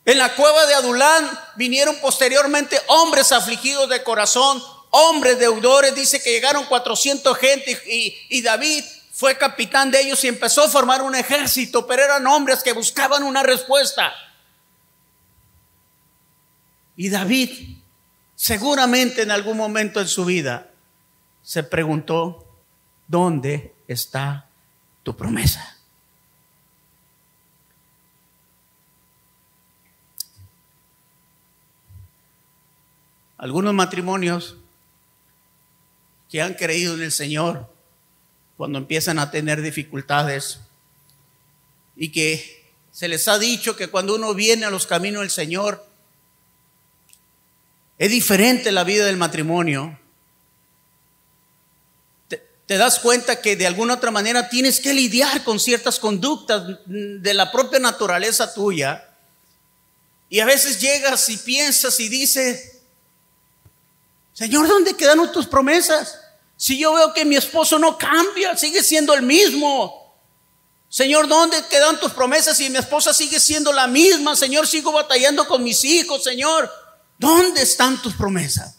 [0.04, 6.32] En la cueva de Adulán vinieron posteriormente hombres afligidos de corazón, hombres deudores, dice que
[6.32, 8.84] llegaron 400 gente y, y David
[9.20, 13.22] fue capitán de ellos y empezó a formar un ejército, pero eran hombres que buscaban
[13.22, 14.14] una respuesta.
[16.96, 17.76] Y David,
[18.35, 20.70] seguramente en algún momento en su vida,
[21.42, 22.48] se preguntó,
[23.09, 24.48] ¿dónde está
[25.02, 25.76] tu promesa?
[33.37, 34.56] Algunos matrimonios
[36.30, 37.69] que han creído en el Señor
[38.60, 40.58] cuando empiezan a tener dificultades
[41.96, 45.82] y que se les ha dicho que cuando uno viene a los caminos del Señor,
[47.96, 49.98] es diferente la vida del matrimonio.
[52.28, 57.32] Te, das cuenta que de alguna otra manera tienes que lidiar con ciertas conductas de
[57.32, 59.08] la propia naturaleza tuya.
[60.28, 62.72] Y a veces llegas y piensas y dices,
[64.34, 66.19] Señor, ¿dónde quedan tus promesas?
[66.60, 70.14] Si yo veo que mi esposo no cambia, sigue siendo el mismo.
[70.90, 74.36] Señor, ¿dónde quedan tus promesas si mi esposa sigue siendo la misma?
[74.36, 76.70] Señor, sigo batallando con mis hijos, Señor.
[77.16, 78.76] ¿Dónde están tus promesas?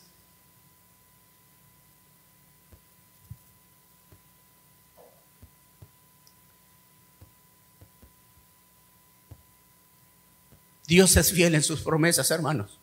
[10.86, 12.78] Dios es fiel en sus promesas, hermanos.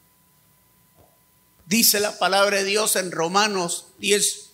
[1.66, 4.47] Dice la palabra de Dios en Romanos 10,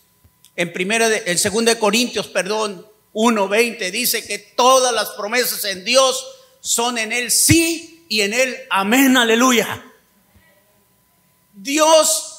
[0.57, 5.85] en primera de, en segunda de Corintios, perdón, 1:20 dice que todas las promesas en
[5.85, 6.25] Dios
[6.61, 9.85] son en él sí y en él amén, aleluya.
[11.53, 12.35] Dios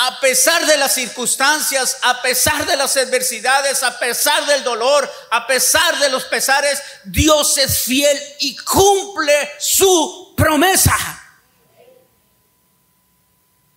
[0.00, 5.44] a pesar de las circunstancias, a pesar de las adversidades, a pesar del dolor, a
[5.44, 10.96] pesar de los pesares, Dios es fiel y cumple su promesa.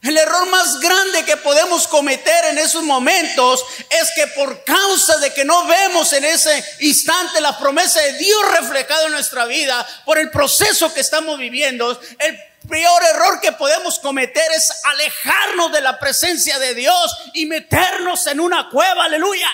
[0.01, 5.31] El error más grande que podemos cometer en esos momentos es que por causa de
[5.31, 10.17] que no vemos en ese instante la promesa de Dios reflejada en nuestra vida, por
[10.17, 15.99] el proceso que estamos viviendo, el peor error que podemos cometer es alejarnos de la
[15.99, 19.49] presencia de Dios y meternos en una cueva, aleluya.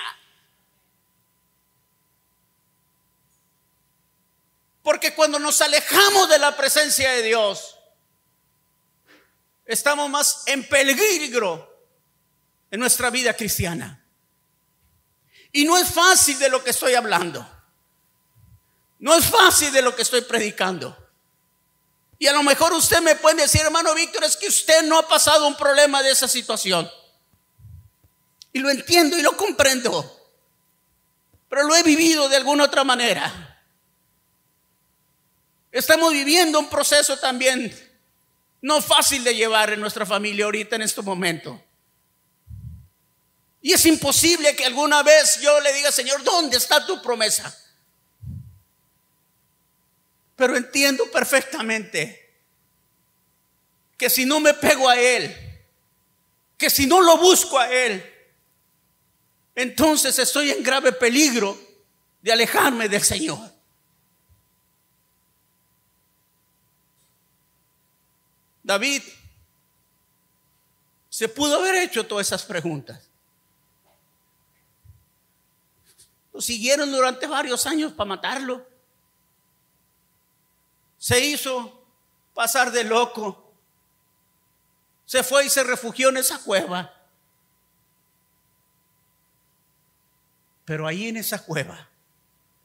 [4.82, 7.77] Porque cuando nos alejamos de la presencia de Dios,
[9.68, 11.78] estamos más en peligro
[12.72, 14.04] en nuestra vida cristiana.
[15.52, 17.48] Y no es fácil de lo que estoy hablando.
[19.00, 20.98] No es fácil de lo que estoy predicando.
[22.20, 25.08] Y a lo mejor usted me puede decir, hermano Víctor, es que usted no ha
[25.08, 26.90] pasado un problema de esa situación.
[28.54, 30.14] Y lo entiendo y lo comprendo.
[31.50, 33.64] Pero lo he vivido de alguna otra manera.
[35.72, 37.87] Estamos viviendo un proceso también
[38.62, 41.62] no fácil de llevar en nuestra familia ahorita en este momento.
[43.62, 47.56] Y es imposible que alguna vez yo le diga, Señor, ¿dónde está tu promesa?
[50.36, 52.36] Pero entiendo perfectamente
[53.98, 55.36] que si no me pego a Él,
[56.58, 58.14] que si no lo busco a Él,
[59.56, 61.60] entonces estoy en grave peligro
[62.22, 63.57] de alejarme del Señor.
[68.68, 69.02] David
[71.08, 73.02] se pudo haber hecho todas esas preguntas.
[76.34, 78.68] Lo siguieron durante varios años para matarlo.
[80.98, 81.82] Se hizo
[82.34, 83.54] pasar de loco.
[85.06, 86.94] Se fue y se refugió en esa cueva.
[90.66, 91.88] Pero ahí en esa cueva,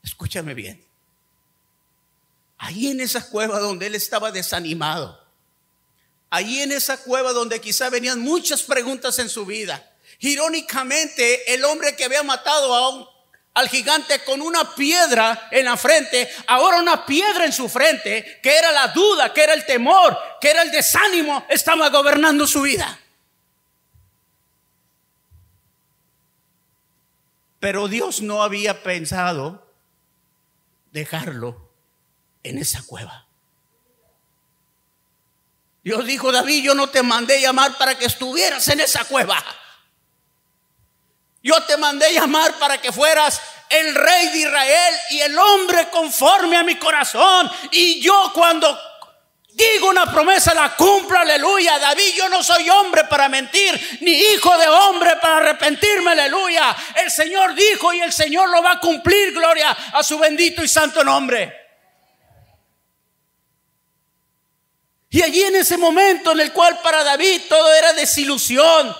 [0.03, 0.85] escúchame bien,
[2.59, 5.22] ahí en esa cueva donde él estaba desanimado,
[6.33, 9.87] ahí en esa cueva donde quizá venían muchas preguntas en su vida,
[10.19, 13.13] irónicamente el hombre que había matado a un
[13.55, 18.57] al gigante con una piedra en la frente, ahora una piedra en su frente, que
[18.57, 22.99] era la duda, que era el temor, que era el desánimo, estaba gobernando su vida.
[27.61, 29.71] Pero Dios no había pensado
[30.93, 31.71] dejarlo
[32.43, 33.22] en esa cueva.
[35.83, 39.43] Dios dijo, David, yo no te mandé llamar para que estuvieras en esa cueva.
[41.43, 46.57] Yo te mandé llamar para que fueras el rey de Israel y el hombre conforme
[46.57, 47.51] a mi corazón.
[47.73, 48.79] Y yo cuando
[49.49, 51.81] digo una promesa la cumplo, aleluya.
[51.81, 56.77] David, yo no soy hombre para mentir, ni hijo de hombre para arrepentirme, aleluya.
[56.95, 60.69] El Señor dijo y el Señor lo va a cumplir, gloria a su bendito y
[60.69, 61.62] santo nombre.
[65.13, 68.93] Y allí en ese momento en el cual para David todo era desilusión,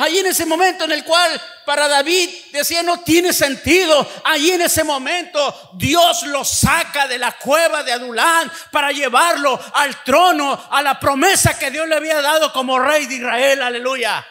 [0.00, 4.10] Allí en ese momento en el cual para David decía no tiene sentido.
[4.24, 10.02] Allí en ese momento Dios lo saca de la cueva de Adulán para llevarlo al
[10.02, 13.60] trono, a la promesa que Dios le había dado como rey de Israel.
[13.60, 14.26] Aleluya.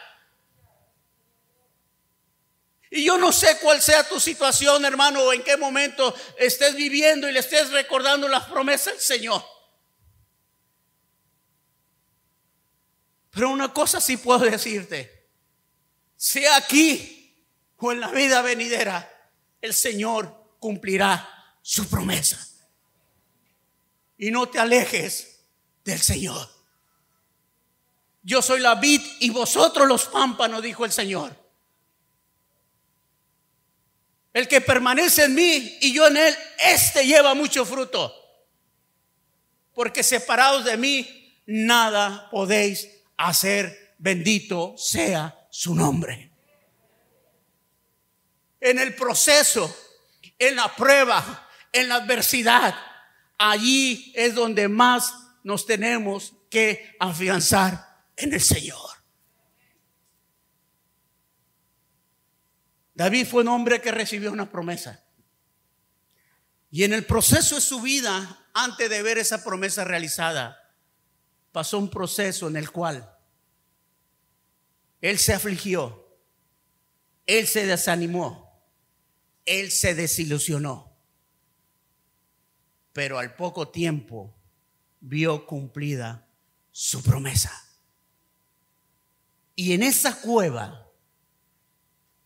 [2.90, 7.28] Y yo no sé cuál sea tu situación, hermano, o en qué momento estés viviendo
[7.28, 9.59] y le estés recordando las promesas del Señor.
[13.30, 15.20] Pero una cosa sí puedo decirte
[16.20, 17.34] sea aquí
[17.78, 19.10] o en la vida venidera,
[19.62, 22.46] el Señor cumplirá su promesa.
[24.18, 25.40] Y no te alejes
[25.82, 26.46] del Señor.
[28.22, 31.34] Yo soy la vid y vosotros los pámpanos, dijo el Señor.
[34.34, 38.14] El que permanece en mí y yo en él, este lleva mucho fruto.
[39.72, 43.94] Porque separados de mí, nada podéis hacer.
[43.98, 46.32] Bendito sea su nombre.
[48.60, 49.74] En el proceso,
[50.38, 52.74] en la prueba, en la adversidad,
[53.38, 58.90] allí es donde más nos tenemos que afianzar en el Señor.
[62.94, 65.02] David fue un hombre que recibió una promesa.
[66.70, 70.74] Y en el proceso de su vida, antes de ver esa promesa realizada,
[71.50, 73.09] pasó un proceso en el cual
[75.00, 76.06] él se afligió.
[77.26, 78.50] Él se desanimó.
[79.44, 80.96] Él se desilusionó.
[82.92, 84.34] Pero al poco tiempo
[85.00, 86.28] vio cumplida
[86.70, 87.52] su promesa.
[89.54, 90.88] Y en esa cueva,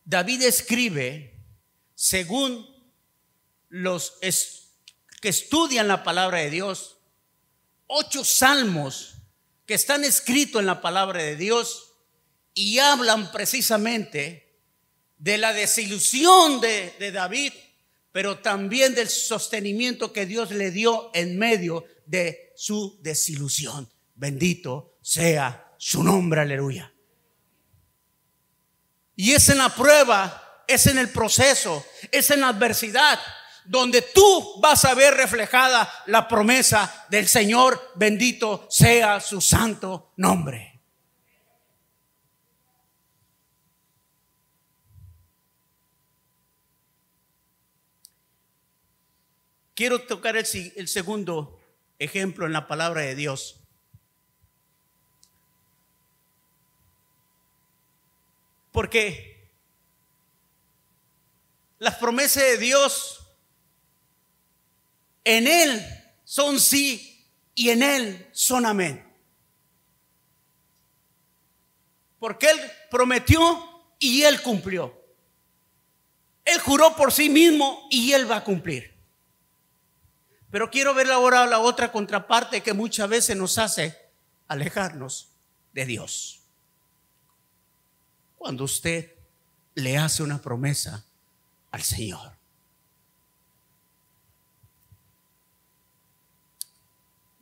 [0.04, 1.40] David escribe,
[1.94, 2.68] según
[3.68, 4.18] los
[5.20, 6.98] que estudian la palabra de Dios,
[7.86, 9.16] ocho salmos
[9.66, 11.93] que están escritos en la palabra de Dios
[12.54, 14.60] y hablan precisamente
[15.18, 17.52] de la desilusión de, David,
[18.12, 23.90] pero también del sostenimiento que Dios le dio en medio de su desilusión.
[24.14, 26.92] Bendito sea su nombre, aleluya.
[29.16, 33.18] Y es en la prueba, es en el proceso, es en la adversidad
[33.64, 40.73] donde tú vas a ver reflejada la promesa del Señor, bendito sea su santo nombre.
[49.74, 50.46] Quiero tocar el,
[50.88, 51.60] segundo
[51.98, 53.56] ejemplo en la palabra de Dios.
[58.70, 59.50] Porque
[61.78, 63.26] las promesas de Dios
[65.24, 65.84] en Él
[66.24, 69.04] son sí y en Él son amén.
[72.20, 72.60] Porque Él
[72.92, 75.02] prometió y Él cumplió.
[76.44, 78.93] Él juró por sí mismo y Él va a cumplir.
[80.54, 83.98] Pero quiero ver ahora la otra contraparte que muchas veces nos hace
[84.46, 85.30] alejarnos
[85.72, 86.42] de Dios.
[88.38, 89.14] Cuando usted
[89.74, 91.04] le hace una promesa
[91.72, 92.36] al Señor.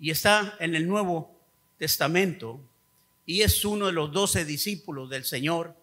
[0.01, 1.39] Y está en el Nuevo
[1.77, 2.61] Testamento
[3.27, 5.77] y es uno de los doce discípulos del Señor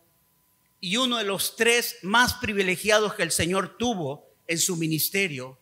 [0.82, 5.59] y uno de los tres más privilegiados que el Señor tuvo en su ministerio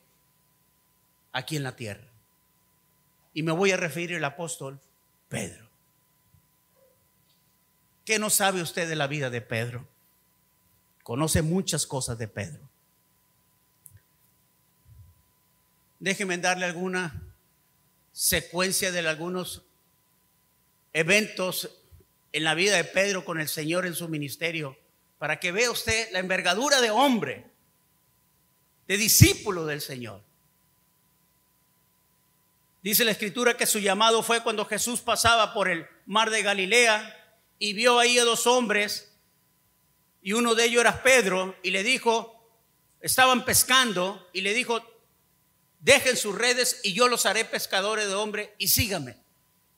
[1.38, 2.07] aquí en la tierra.
[3.31, 4.79] Y me voy a referir al apóstol
[5.29, 5.69] Pedro.
[8.05, 9.88] ¿Qué no sabe usted de la vida de Pedro?
[11.03, 12.67] Conoce muchas cosas de Pedro.
[15.99, 17.21] Déjeme darle alguna
[18.11, 19.61] secuencia de algunos
[20.93, 21.69] eventos
[22.31, 24.75] en la vida de Pedro con el Señor en su ministerio,
[25.19, 27.45] para que vea usted la envergadura de hombre,
[28.88, 30.26] de discípulo del Señor.
[32.88, 37.38] Dice la escritura que su llamado fue cuando Jesús pasaba por el mar de Galilea
[37.59, 39.11] y vio ahí a dos hombres
[40.21, 42.49] y uno de ellos era Pedro y le dijo,
[43.01, 44.81] estaban pescando y le dijo,
[45.81, 49.17] dejen sus redes y yo los haré pescadores de hombre y síganme.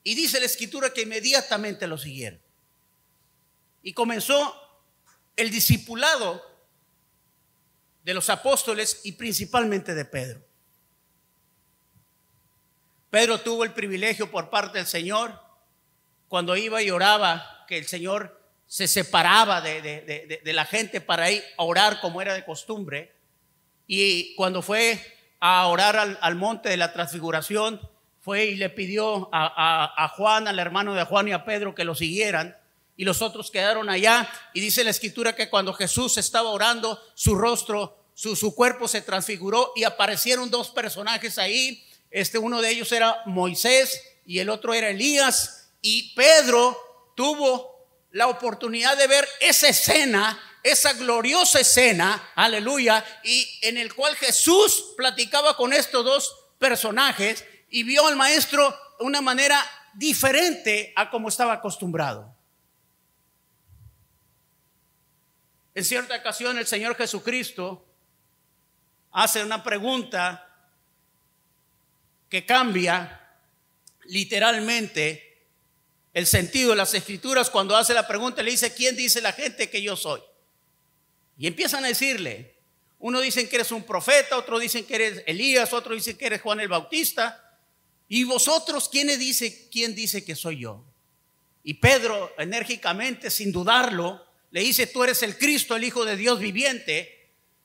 [0.03, 2.39] Y dice la escritura que inmediatamente lo siguieron.
[3.81, 4.55] Y comenzó
[5.35, 6.45] el discipulado
[8.03, 10.48] de los apóstoles y principalmente de Pedro.
[13.09, 15.39] Pedro tuvo el privilegio por parte del Señor,
[16.27, 21.63] cuando iba y oraba, que el Señor se separaba de, la gente para ir a
[21.63, 23.15] orar como era de costumbre.
[23.87, 24.99] Y cuando fue
[25.39, 27.81] a orar al, monte de la transfiguración,
[28.21, 31.95] fue y le pidió a, Juan, al hermano de Juan y a Pedro que lo
[31.95, 32.55] siguieran.
[32.95, 34.29] Y los otros quedaron allá.
[34.53, 39.01] Y dice la escritura que cuando Jesús estaba orando, su rostro, su, su cuerpo se
[39.01, 44.73] transfiguró y aparecieron dos personajes ahí este uno de ellos era Moisés y el otro
[44.73, 46.77] era Elías y Pedro
[47.15, 54.15] tuvo la oportunidad de ver esa escena, esa gloriosa escena, aleluya, y en el cual
[54.15, 61.09] Jesús platicaba con estos dos personajes y vio al maestro de una manera diferente a
[61.09, 62.35] como estaba acostumbrado.
[65.75, 67.85] En cierta ocasión el Señor Jesucristo
[69.11, 70.48] hace una pregunta
[72.29, 73.19] que cambia
[74.05, 75.29] literalmente
[76.13, 79.69] el sentido de las escrituras cuando hace la pregunta, le dice, ¿quién dice la gente
[79.69, 80.21] que yo soy?
[81.37, 82.55] Y empiezan a decirle,
[82.99, 86.41] uno dicen que eres un profeta, otro dicen que eres Elías, otro dicen que eres
[86.41, 87.57] Juan el Bautista.
[88.09, 90.83] ¿Y vosotros quién dice, quién dice que soy yo?
[91.63, 96.39] Y Pedro enérgicamente, sin dudarlo, le dice, tú eres el Cristo, el Hijo de Dios
[96.39, 97.18] viviente.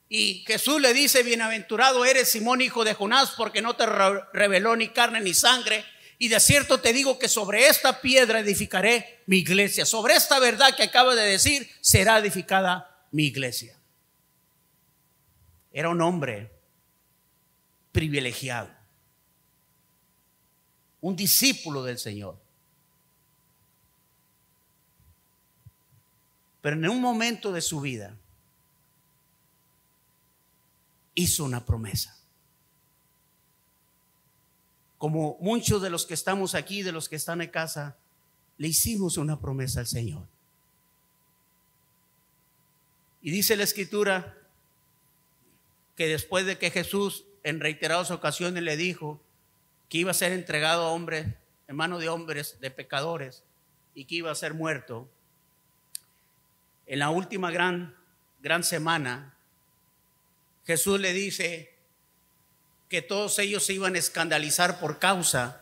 [0.07, 4.89] Y Jesús le dice, bienaventurado eres Simón, hijo de Jonás, porque no te reveló ni
[4.89, 5.83] carne ni sangre.
[6.17, 9.85] Y de cierto te digo que sobre esta piedra edificaré mi iglesia.
[9.85, 13.77] Sobre esta verdad que acaba de decir, será edificada mi iglesia.
[15.73, 16.51] Era un hombre
[17.91, 18.69] privilegiado,
[21.01, 22.37] un discípulo del Señor.
[26.61, 28.17] Pero en un momento de su vida,
[31.15, 32.15] hizo una promesa.
[34.97, 37.97] Como muchos de los que estamos aquí, de los que están en casa,
[38.57, 40.27] le hicimos una promesa al Señor.
[43.21, 44.37] Y dice la escritura
[45.95, 49.21] que después de que Jesús en reiteradas ocasiones le dijo
[49.89, 51.27] que iba a ser entregado a hombres,
[51.67, 53.43] en manos de hombres, de pecadores,
[53.93, 55.09] y que iba a ser muerto,
[56.85, 57.95] en la última gran,
[58.41, 59.34] gran semana
[60.65, 61.73] Jesús le dice
[62.89, 65.61] que todos ellos se iban a escandalizar por causa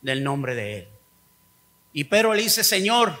[0.00, 0.88] del nombre de Él.
[1.92, 3.18] Y Pedro le dice, Señor,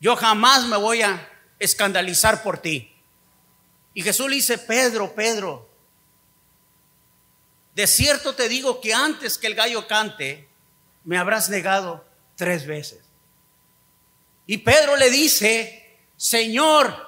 [0.00, 2.92] yo jamás me voy a escandalizar por ti.
[3.94, 5.70] Y Jesús le dice, Pedro, Pedro,
[7.74, 10.48] de cierto te digo que antes que el gallo cante,
[11.04, 12.04] me habrás negado
[12.34, 13.00] tres veces.
[14.46, 17.05] Y Pedro le dice, Señor,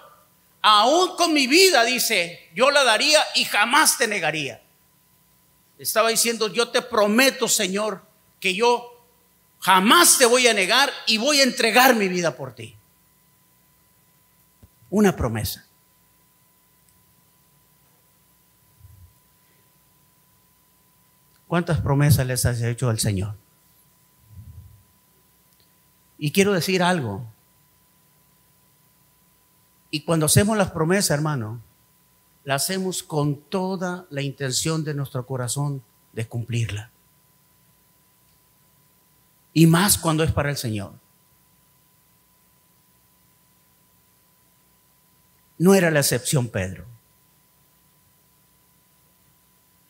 [0.63, 4.63] aún con mi vida, dice, yo la daría y jamás te negaría.
[5.79, 8.03] Estaba diciendo, yo te prometo, Señor,
[8.41, 9.05] que yo
[9.61, 12.77] jamás te voy a negar y voy a entregar mi vida por ti.
[14.91, 15.67] Una promesa.
[21.47, 23.35] ¿Cuántas promesas les has hecho al Señor?
[26.19, 27.25] Y quiero decir algo.
[29.91, 31.61] Y cuando hacemos las promesas, hermano,
[32.45, 35.83] la hacemos con toda la intención de nuestro corazón
[36.13, 36.91] de cumplirla.
[39.53, 40.93] Y más cuando es para el Señor.
[45.59, 46.85] No era la excepción Pedro.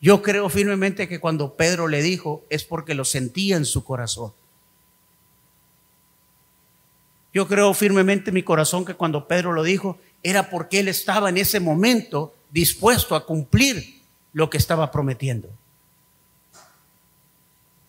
[0.01, 4.33] Yo creo firmemente que cuando Pedro le dijo es porque lo sentía en su corazón.
[7.33, 11.29] Yo creo firmemente en mi corazón que cuando Pedro lo dijo era porque él estaba
[11.29, 14.01] en ese momento dispuesto a cumplir
[14.33, 15.49] lo que estaba prometiendo.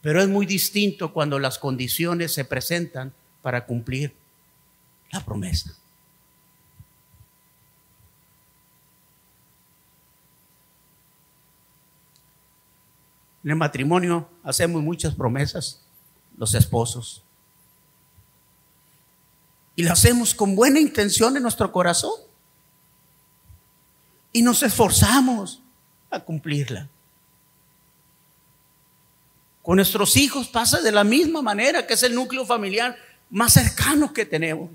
[0.02, 3.12] Pero es muy distinto cuando las condiciones se presentan
[3.42, 4.14] para cumplir
[5.10, 5.74] la promesa.
[13.42, 15.82] En el matrimonio hacemos muchas promesas,
[16.36, 17.24] los esposos.
[19.80, 22.12] Y lo hacemos con buena intención en nuestro corazón.
[24.30, 25.62] Y nos esforzamos
[26.10, 26.86] a cumplirla.
[29.62, 32.94] Con nuestros hijos pasa de la misma manera, que es el núcleo familiar
[33.30, 34.68] más cercano que tenemos.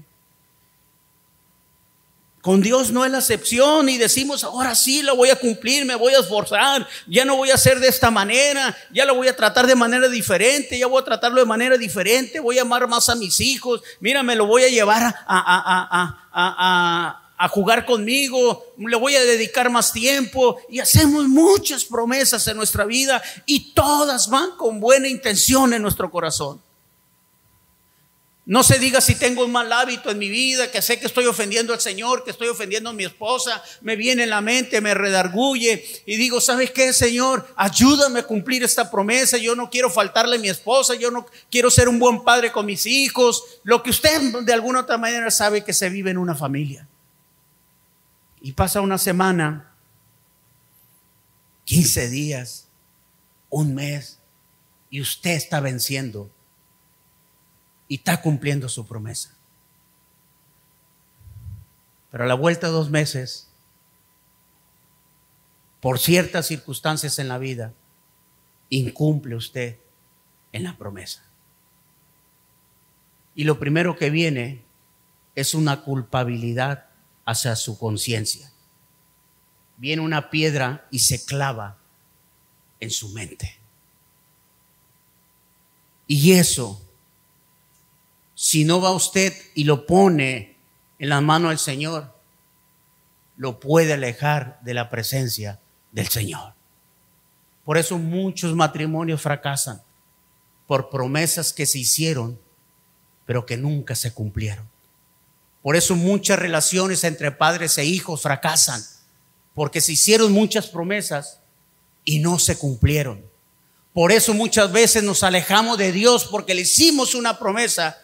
[2.45, 5.95] Con Dios no es la excepción y decimos, ahora sí lo voy a cumplir, me
[5.95, 9.35] voy a esforzar, ya no voy a hacer de esta manera, ya lo voy a
[9.35, 13.09] tratar de manera diferente, ya voy a tratarlo de manera diferente, voy a amar más
[13.09, 18.63] a mis hijos, mira, me lo voy a llevar a, a, a, a jugar conmigo,
[18.77, 24.29] le voy a dedicar más tiempo y hacemos muchas promesas en nuestra vida y todas
[24.29, 26.61] van con buena intención en nuestro corazón.
[28.47, 31.25] No se diga si tengo un mal hábito en mi vida, que sé que estoy
[31.25, 34.93] ofendiendo al Señor, que estoy ofendiendo a mi esposa, me viene en la mente, me
[34.93, 37.47] redarguye y digo, ¿sabes qué, Señor?
[37.55, 39.37] Ayúdame a cumplir esta promesa.
[39.37, 42.67] Yo no quiero faltarle a mi esposa, yo no quiero ser un buen padre con
[42.67, 43.43] mis hijos.
[43.63, 46.87] Lo que usted de alguna otra manera sabe que se vive en una familia.
[48.41, 49.73] Y pasa una semana,
[51.63, 52.67] 15 días,
[53.49, 54.19] un mes,
[54.91, 56.29] y usted está venciendo
[57.95, 59.37] y está cumpliendo su promesa.
[62.11, 63.47] Pero a la vuelta de dos meses,
[65.79, 67.73] por ciertas circunstancias en la vida,
[68.67, 69.77] incumple usted
[70.51, 71.23] en la promesa.
[73.33, 74.65] Y lo primero que viene
[75.33, 76.87] es una culpabilidad
[77.23, 78.51] hacia su conciencia.
[79.77, 81.77] Viene una piedra y se clava
[82.81, 83.57] en su mente.
[86.07, 86.84] Y eso
[88.35, 90.57] si no va usted y lo pone
[90.99, 92.13] en la mano del Señor,
[93.37, 95.59] lo puede alejar de la presencia
[95.91, 96.53] del Señor.
[97.63, 99.81] Por eso muchos matrimonios fracasan
[100.67, 102.39] por promesas que se hicieron,
[103.25, 104.69] pero que nunca se cumplieron.
[105.63, 108.83] Por eso muchas relaciones entre padres e hijos fracasan,
[109.53, 111.39] porque se hicieron muchas promesas
[112.03, 113.25] y no se cumplieron.
[113.93, 117.97] Por eso muchas veces nos alejamos de Dios porque le hicimos una promesa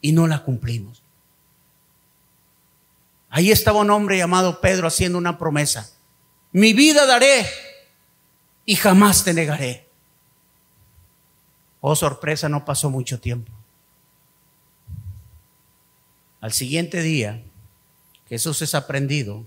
[0.00, 1.02] y no la cumplimos.
[3.28, 5.90] Ahí estaba un hombre llamado Pedro haciendo una promesa.
[6.52, 7.46] Mi vida daré
[8.64, 9.88] y jamás te negaré.
[11.80, 13.52] Oh, sorpresa, no pasó mucho tiempo.
[16.40, 17.42] Al siguiente día,
[18.28, 19.44] Jesús es aprendido,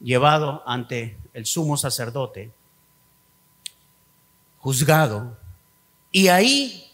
[0.00, 2.52] llevado ante el sumo sacerdote,
[4.58, 5.38] juzgado,
[6.12, 6.92] y ahí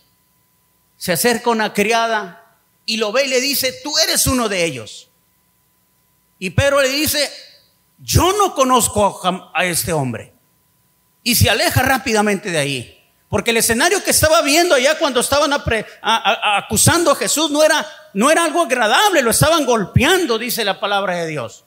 [0.96, 2.39] se acerca una criada
[2.86, 5.08] y lo ve y le dice, tú eres uno de ellos.
[6.38, 7.30] Y Pedro le dice,
[7.98, 9.20] yo no conozco
[9.54, 10.32] a este hombre.
[11.22, 12.96] Y se aleja rápidamente de ahí.
[13.28, 15.52] Porque el escenario que estaba viendo allá cuando estaban
[16.02, 21.14] acusando a Jesús no era, no era algo agradable, lo estaban golpeando, dice la palabra
[21.16, 21.64] de Dios.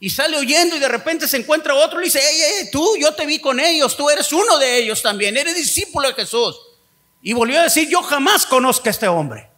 [0.00, 3.14] Y sale huyendo y de repente se encuentra otro y le dice, hey, tú, yo
[3.14, 6.58] te vi con ellos, tú eres uno de ellos también, eres discípulo de Jesús.
[7.22, 9.50] Y volvió a decir, yo jamás conozco a este hombre.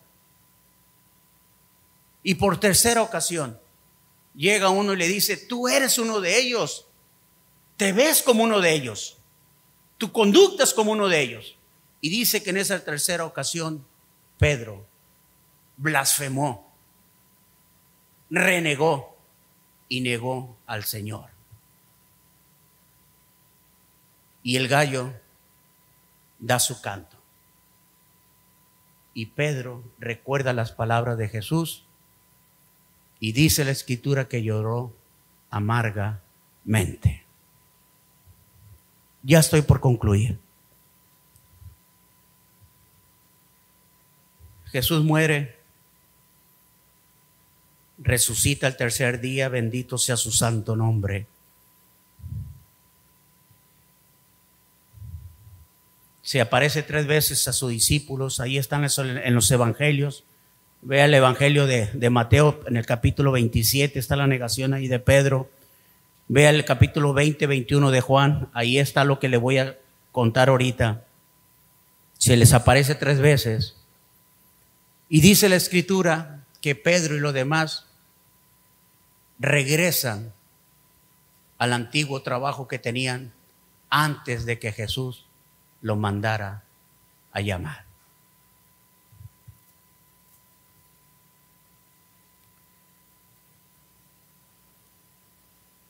[2.22, 3.58] Y por tercera ocasión
[4.34, 6.86] llega uno y le dice, tú eres uno de ellos,
[7.76, 9.18] te ves como uno de ellos,
[9.98, 11.56] tu conducta es como uno de ellos.
[12.00, 13.86] Y dice que en esa tercera ocasión
[14.38, 14.86] Pedro
[15.76, 16.72] blasfemó,
[18.30, 19.16] renegó
[19.88, 21.30] y negó al Señor.
[24.42, 25.12] Y el gallo
[26.38, 27.11] da su canto.
[29.14, 31.84] Y Pedro recuerda las palabras de Jesús
[33.20, 34.94] y dice la escritura que lloró
[35.50, 37.24] amargamente.
[39.22, 40.38] Ya estoy por concluir.
[44.72, 45.58] Jesús muere,
[47.98, 51.26] resucita el tercer día, bendito sea su santo nombre.
[56.22, 60.24] Se aparece tres veces a sus discípulos, ahí están en los evangelios.
[60.80, 65.00] Vea el evangelio de, de Mateo en el capítulo 27, está la negación ahí de
[65.00, 65.50] Pedro.
[66.28, 69.76] Vea el capítulo 20, 21 de Juan, ahí está lo que le voy a
[70.12, 71.04] contar ahorita.
[72.18, 73.76] Se les aparece tres veces.
[75.08, 77.86] Y dice la escritura que Pedro y los demás
[79.40, 80.32] regresan
[81.58, 83.32] al antiguo trabajo que tenían
[83.90, 85.26] antes de que Jesús
[85.82, 86.64] lo mandara
[87.32, 87.84] a llamar.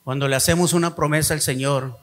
[0.05, 1.97] Cuando le hacemos una promesa al Señor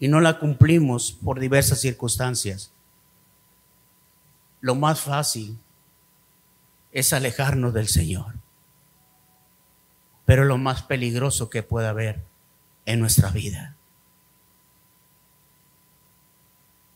[0.00, 2.72] y no la cumplimos por diversas circunstancias,
[4.60, 5.58] lo más fácil
[6.90, 8.34] es alejarnos del Señor.
[10.24, 12.24] Pero lo más peligroso que puede haber
[12.86, 13.73] en nuestra vida.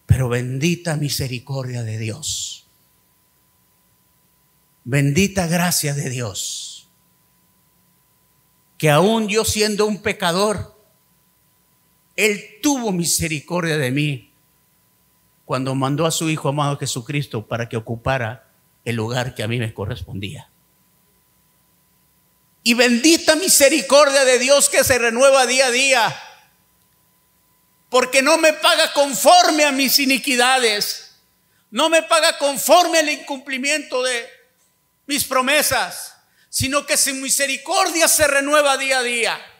[0.08, 2.66] Pero bendita misericordia de Dios.
[4.84, 6.88] Bendita gracia de Dios.
[8.78, 10.80] Que aún yo siendo un pecador,
[12.16, 14.32] Él tuvo misericordia de mí
[15.44, 18.48] cuando mandó a su Hijo amado Jesucristo para que ocupara
[18.86, 20.48] el lugar que a mí me correspondía.
[22.62, 26.16] Y bendita misericordia de Dios que se renueva día a día
[27.88, 31.16] porque no me paga conforme a mis iniquidades,
[31.70, 34.28] no me paga conforme al incumplimiento de
[35.06, 36.14] mis promesas,
[36.50, 39.54] sino que su misericordia se renueva día a día.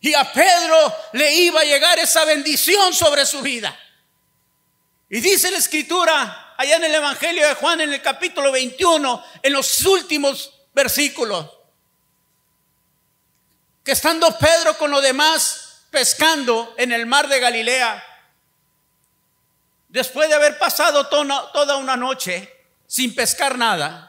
[0.00, 3.78] Y a Pedro le iba a llegar esa bendición sobre su vida.
[5.10, 9.52] Y dice la escritura allá en el Evangelio de Juan en el capítulo 21, en
[9.52, 11.50] los últimos versículos,
[13.82, 18.02] que estando Pedro con los demás, pescando en el mar de Galilea,
[19.88, 22.52] después de haber pasado toda una noche
[22.86, 24.06] sin pescar nada,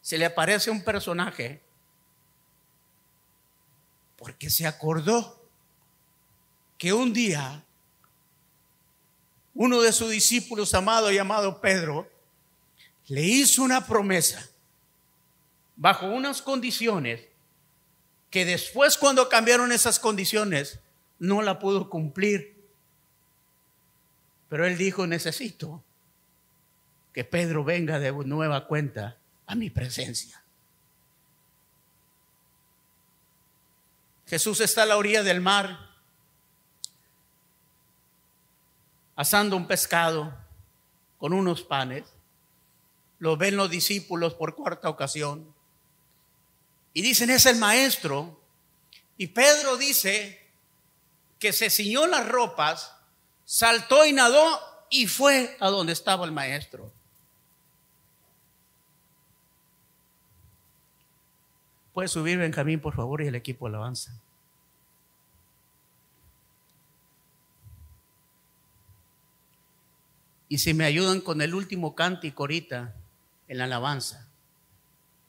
[0.00, 1.62] se le aparece un personaje
[4.16, 5.48] porque se acordó
[6.78, 7.64] que un día
[9.54, 12.08] uno de sus discípulos amado llamado Pedro
[13.08, 14.46] le hizo una promesa
[15.76, 17.22] bajo unas condiciones
[18.36, 20.78] que después cuando cambiaron esas condiciones
[21.18, 22.54] no la pudo cumplir.
[24.50, 25.82] Pero él dijo, necesito
[27.14, 29.16] que Pedro venga de nueva cuenta
[29.46, 30.44] a mi presencia.
[34.26, 35.94] Jesús está a la orilla del mar,
[39.14, 40.36] asando un pescado
[41.16, 42.04] con unos panes.
[43.18, 45.55] Lo ven los discípulos por cuarta ocasión.
[46.96, 48.40] Y dicen, es el maestro.
[49.18, 50.40] Y Pedro dice
[51.38, 52.90] que se ciñó las ropas,
[53.44, 56.90] saltó y nadó y fue a donde estaba el maestro.
[61.92, 64.18] Puede subir Benjamín, por favor, y el equipo alabanza.
[70.48, 72.94] Y si me ayudan con el último cántico ahorita
[73.48, 74.26] en la alabanza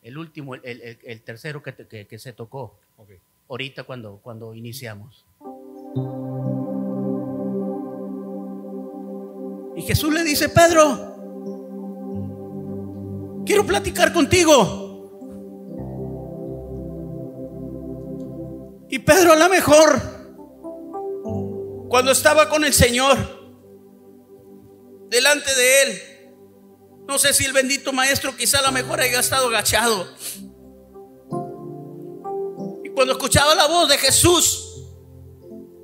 [0.08, 2.80] el último, el, tercero que, que, se tocó
[3.49, 5.26] ahorita cuando, cuando iniciamos.
[9.76, 11.14] Y Jesús le dice, Pedro,
[13.45, 14.86] quiero platicar contigo.
[18.89, 20.01] Y Pedro a lo mejor,
[21.89, 23.18] cuando estaba con el Señor,
[25.10, 26.01] delante de él,
[27.08, 30.14] no sé si el bendito maestro quizá a lo mejor haya estado agachado.
[32.84, 34.68] Y cuando escuchaba la voz de Jesús,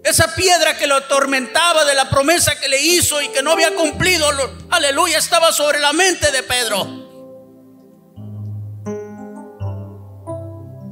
[0.04, 3.74] esa piedra que lo atormentaba de la promesa que le hizo y que no había
[3.74, 4.28] cumplido,
[4.70, 7.04] aleluya, estaba sobre la mente de Pedro.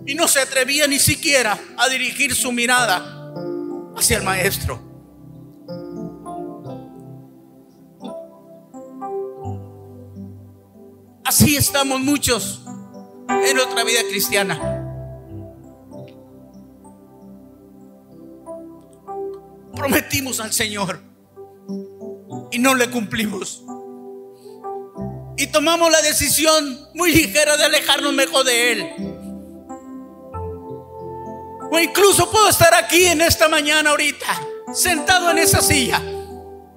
[0.07, 3.33] Y no se atrevía ni siquiera a dirigir su mirada
[3.97, 4.90] hacia el maestro.
[11.31, 12.59] Así estamos muchos
[13.29, 14.59] en nuestra vida cristiana.
[19.73, 21.01] Prometimos al Señor
[22.51, 23.63] y no le cumplimos.
[25.37, 28.89] Y tomamos la decisión muy ligera de alejarnos mejor de Él.
[31.71, 34.27] O incluso puedo estar aquí en esta mañana ahorita,
[34.73, 36.01] sentado en esa silla,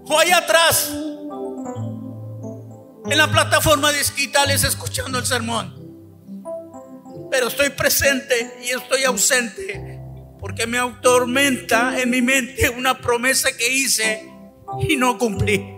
[0.07, 0.92] o allá atrás,
[3.11, 5.84] en la plataforma de esquitales escuchando el sermón.
[7.30, 10.00] Pero estoy presente y estoy ausente
[10.40, 14.30] Porque me atormenta en mi mente una promesa que hice
[14.80, 15.74] y no cumplí.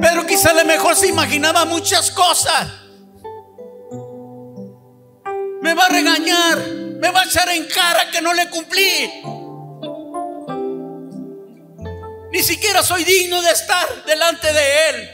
[0.00, 2.72] Pero quizá a lo mejor se imaginaba muchas cosas.
[5.60, 6.58] Me va a regañar,
[7.04, 9.22] me va a echar en cara que no le cumplí.
[12.32, 15.10] Ni siquiera soy digno de estar delante de Él.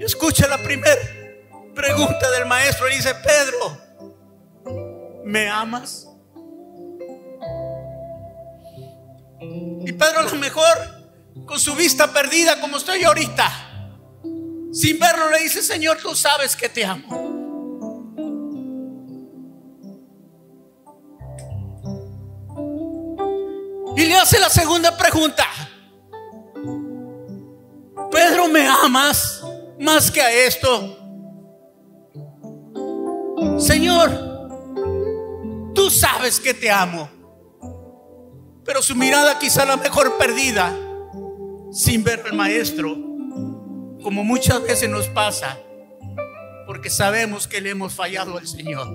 [0.00, 0.96] Y escucha la primera
[1.74, 2.88] pregunta del maestro.
[2.88, 3.78] Y dice, Pedro,
[5.26, 6.08] ¿me amas?
[9.38, 10.78] Y Pedro a lo mejor,
[11.44, 13.71] con su vista perdida como estoy ahorita,
[14.72, 17.30] sin verlo le dice, Señor, tú sabes que te amo.
[23.94, 25.46] Y le hace la segunda pregunta.
[28.10, 29.42] Pedro, ¿me amas
[29.78, 30.98] más que a esto?
[33.58, 34.10] Señor,
[35.74, 37.10] tú sabes que te amo.
[38.64, 40.74] Pero su mirada quizá la mejor perdida,
[41.72, 43.11] sin ver al maestro,
[44.02, 45.58] como muchas veces nos pasa,
[46.66, 48.88] porque sabemos que le hemos fallado al Señor.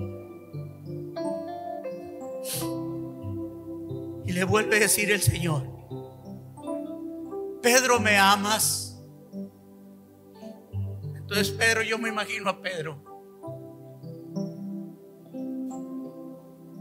[4.26, 5.66] Y le vuelve a decir el Señor,
[7.62, 9.00] Pedro, ¿me amas?
[11.16, 13.02] Entonces Pedro, yo me imagino a Pedro.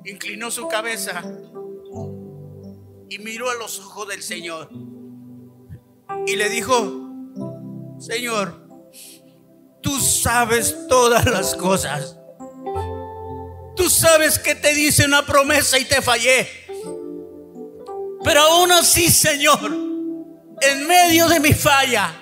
[0.05, 1.21] Inclinó su cabeza
[3.09, 4.69] y miró a los ojos del Señor.
[6.25, 7.07] Y le dijo,
[8.00, 8.68] Señor,
[9.82, 12.18] tú sabes todas las cosas.
[13.76, 16.48] Tú sabes que te dice una promesa y te fallé.
[18.24, 19.72] Pero aún así, Señor,
[20.62, 22.14] en medio de mi falla,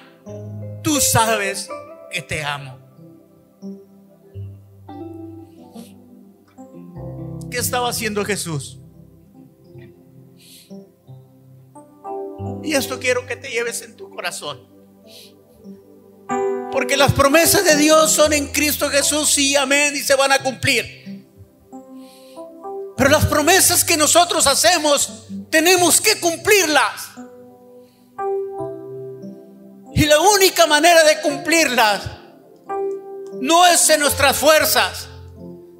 [0.83, 1.67] tú sabes
[2.11, 2.77] que te amo.
[7.49, 8.79] ¿Qué estaba haciendo Jesús?
[12.63, 14.74] Y esto quiero que te lleves en tu corazón.
[16.75, 20.39] Porque las promesas de Dios son en Cristo Jesús, sí, amén, y se van a
[20.39, 21.25] cumplir.
[22.97, 27.11] Pero las promesas que nosotros hacemos tenemos que cumplirlas.
[29.93, 32.01] Y la única manera de cumplirlas
[33.39, 35.07] no es en nuestras fuerzas,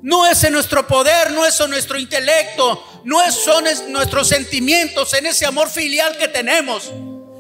[0.02, 5.26] no es en nuestro poder, no es en nuestro intelecto, no son nuestros sentimientos, en
[5.26, 6.90] ese amor filial que tenemos.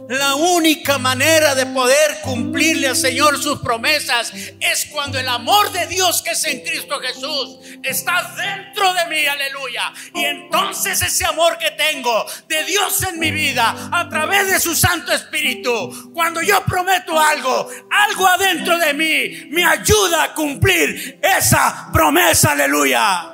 [0.07, 5.87] La única manera de poder cumplirle al Señor sus promesas es cuando el amor de
[5.87, 9.91] Dios que es en Cristo Jesús está dentro de mí, aleluya.
[10.13, 14.75] Y entonces ese amor que tengo de Dios en mi vida a través de su
[14.75, 21.89] Santo Espíritu, cuando yo prometo algo, algo adentro de mí me ayuda a cumplir esa
[21.91, 23.31] promesa, aleluya.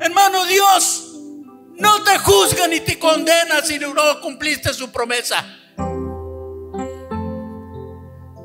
[0.00, 1.11] Hermano Dios
[1.82, 5.44] no te juzga ni te condena si no cumpliste su promesa.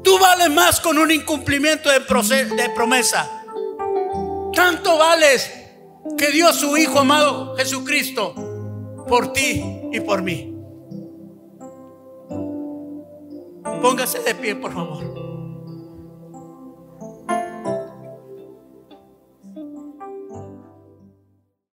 [0.04, 3.30] Tú vales más con un incumplimiento de, de promesa.
[4.54, 5.52] Tanto vales
[6.18, 8.34] que dio su Hijo amado Jesucristo
[9.08, 10.56] por ti y por mí.
[13.82, 15.27] Póngase de pie, por favor.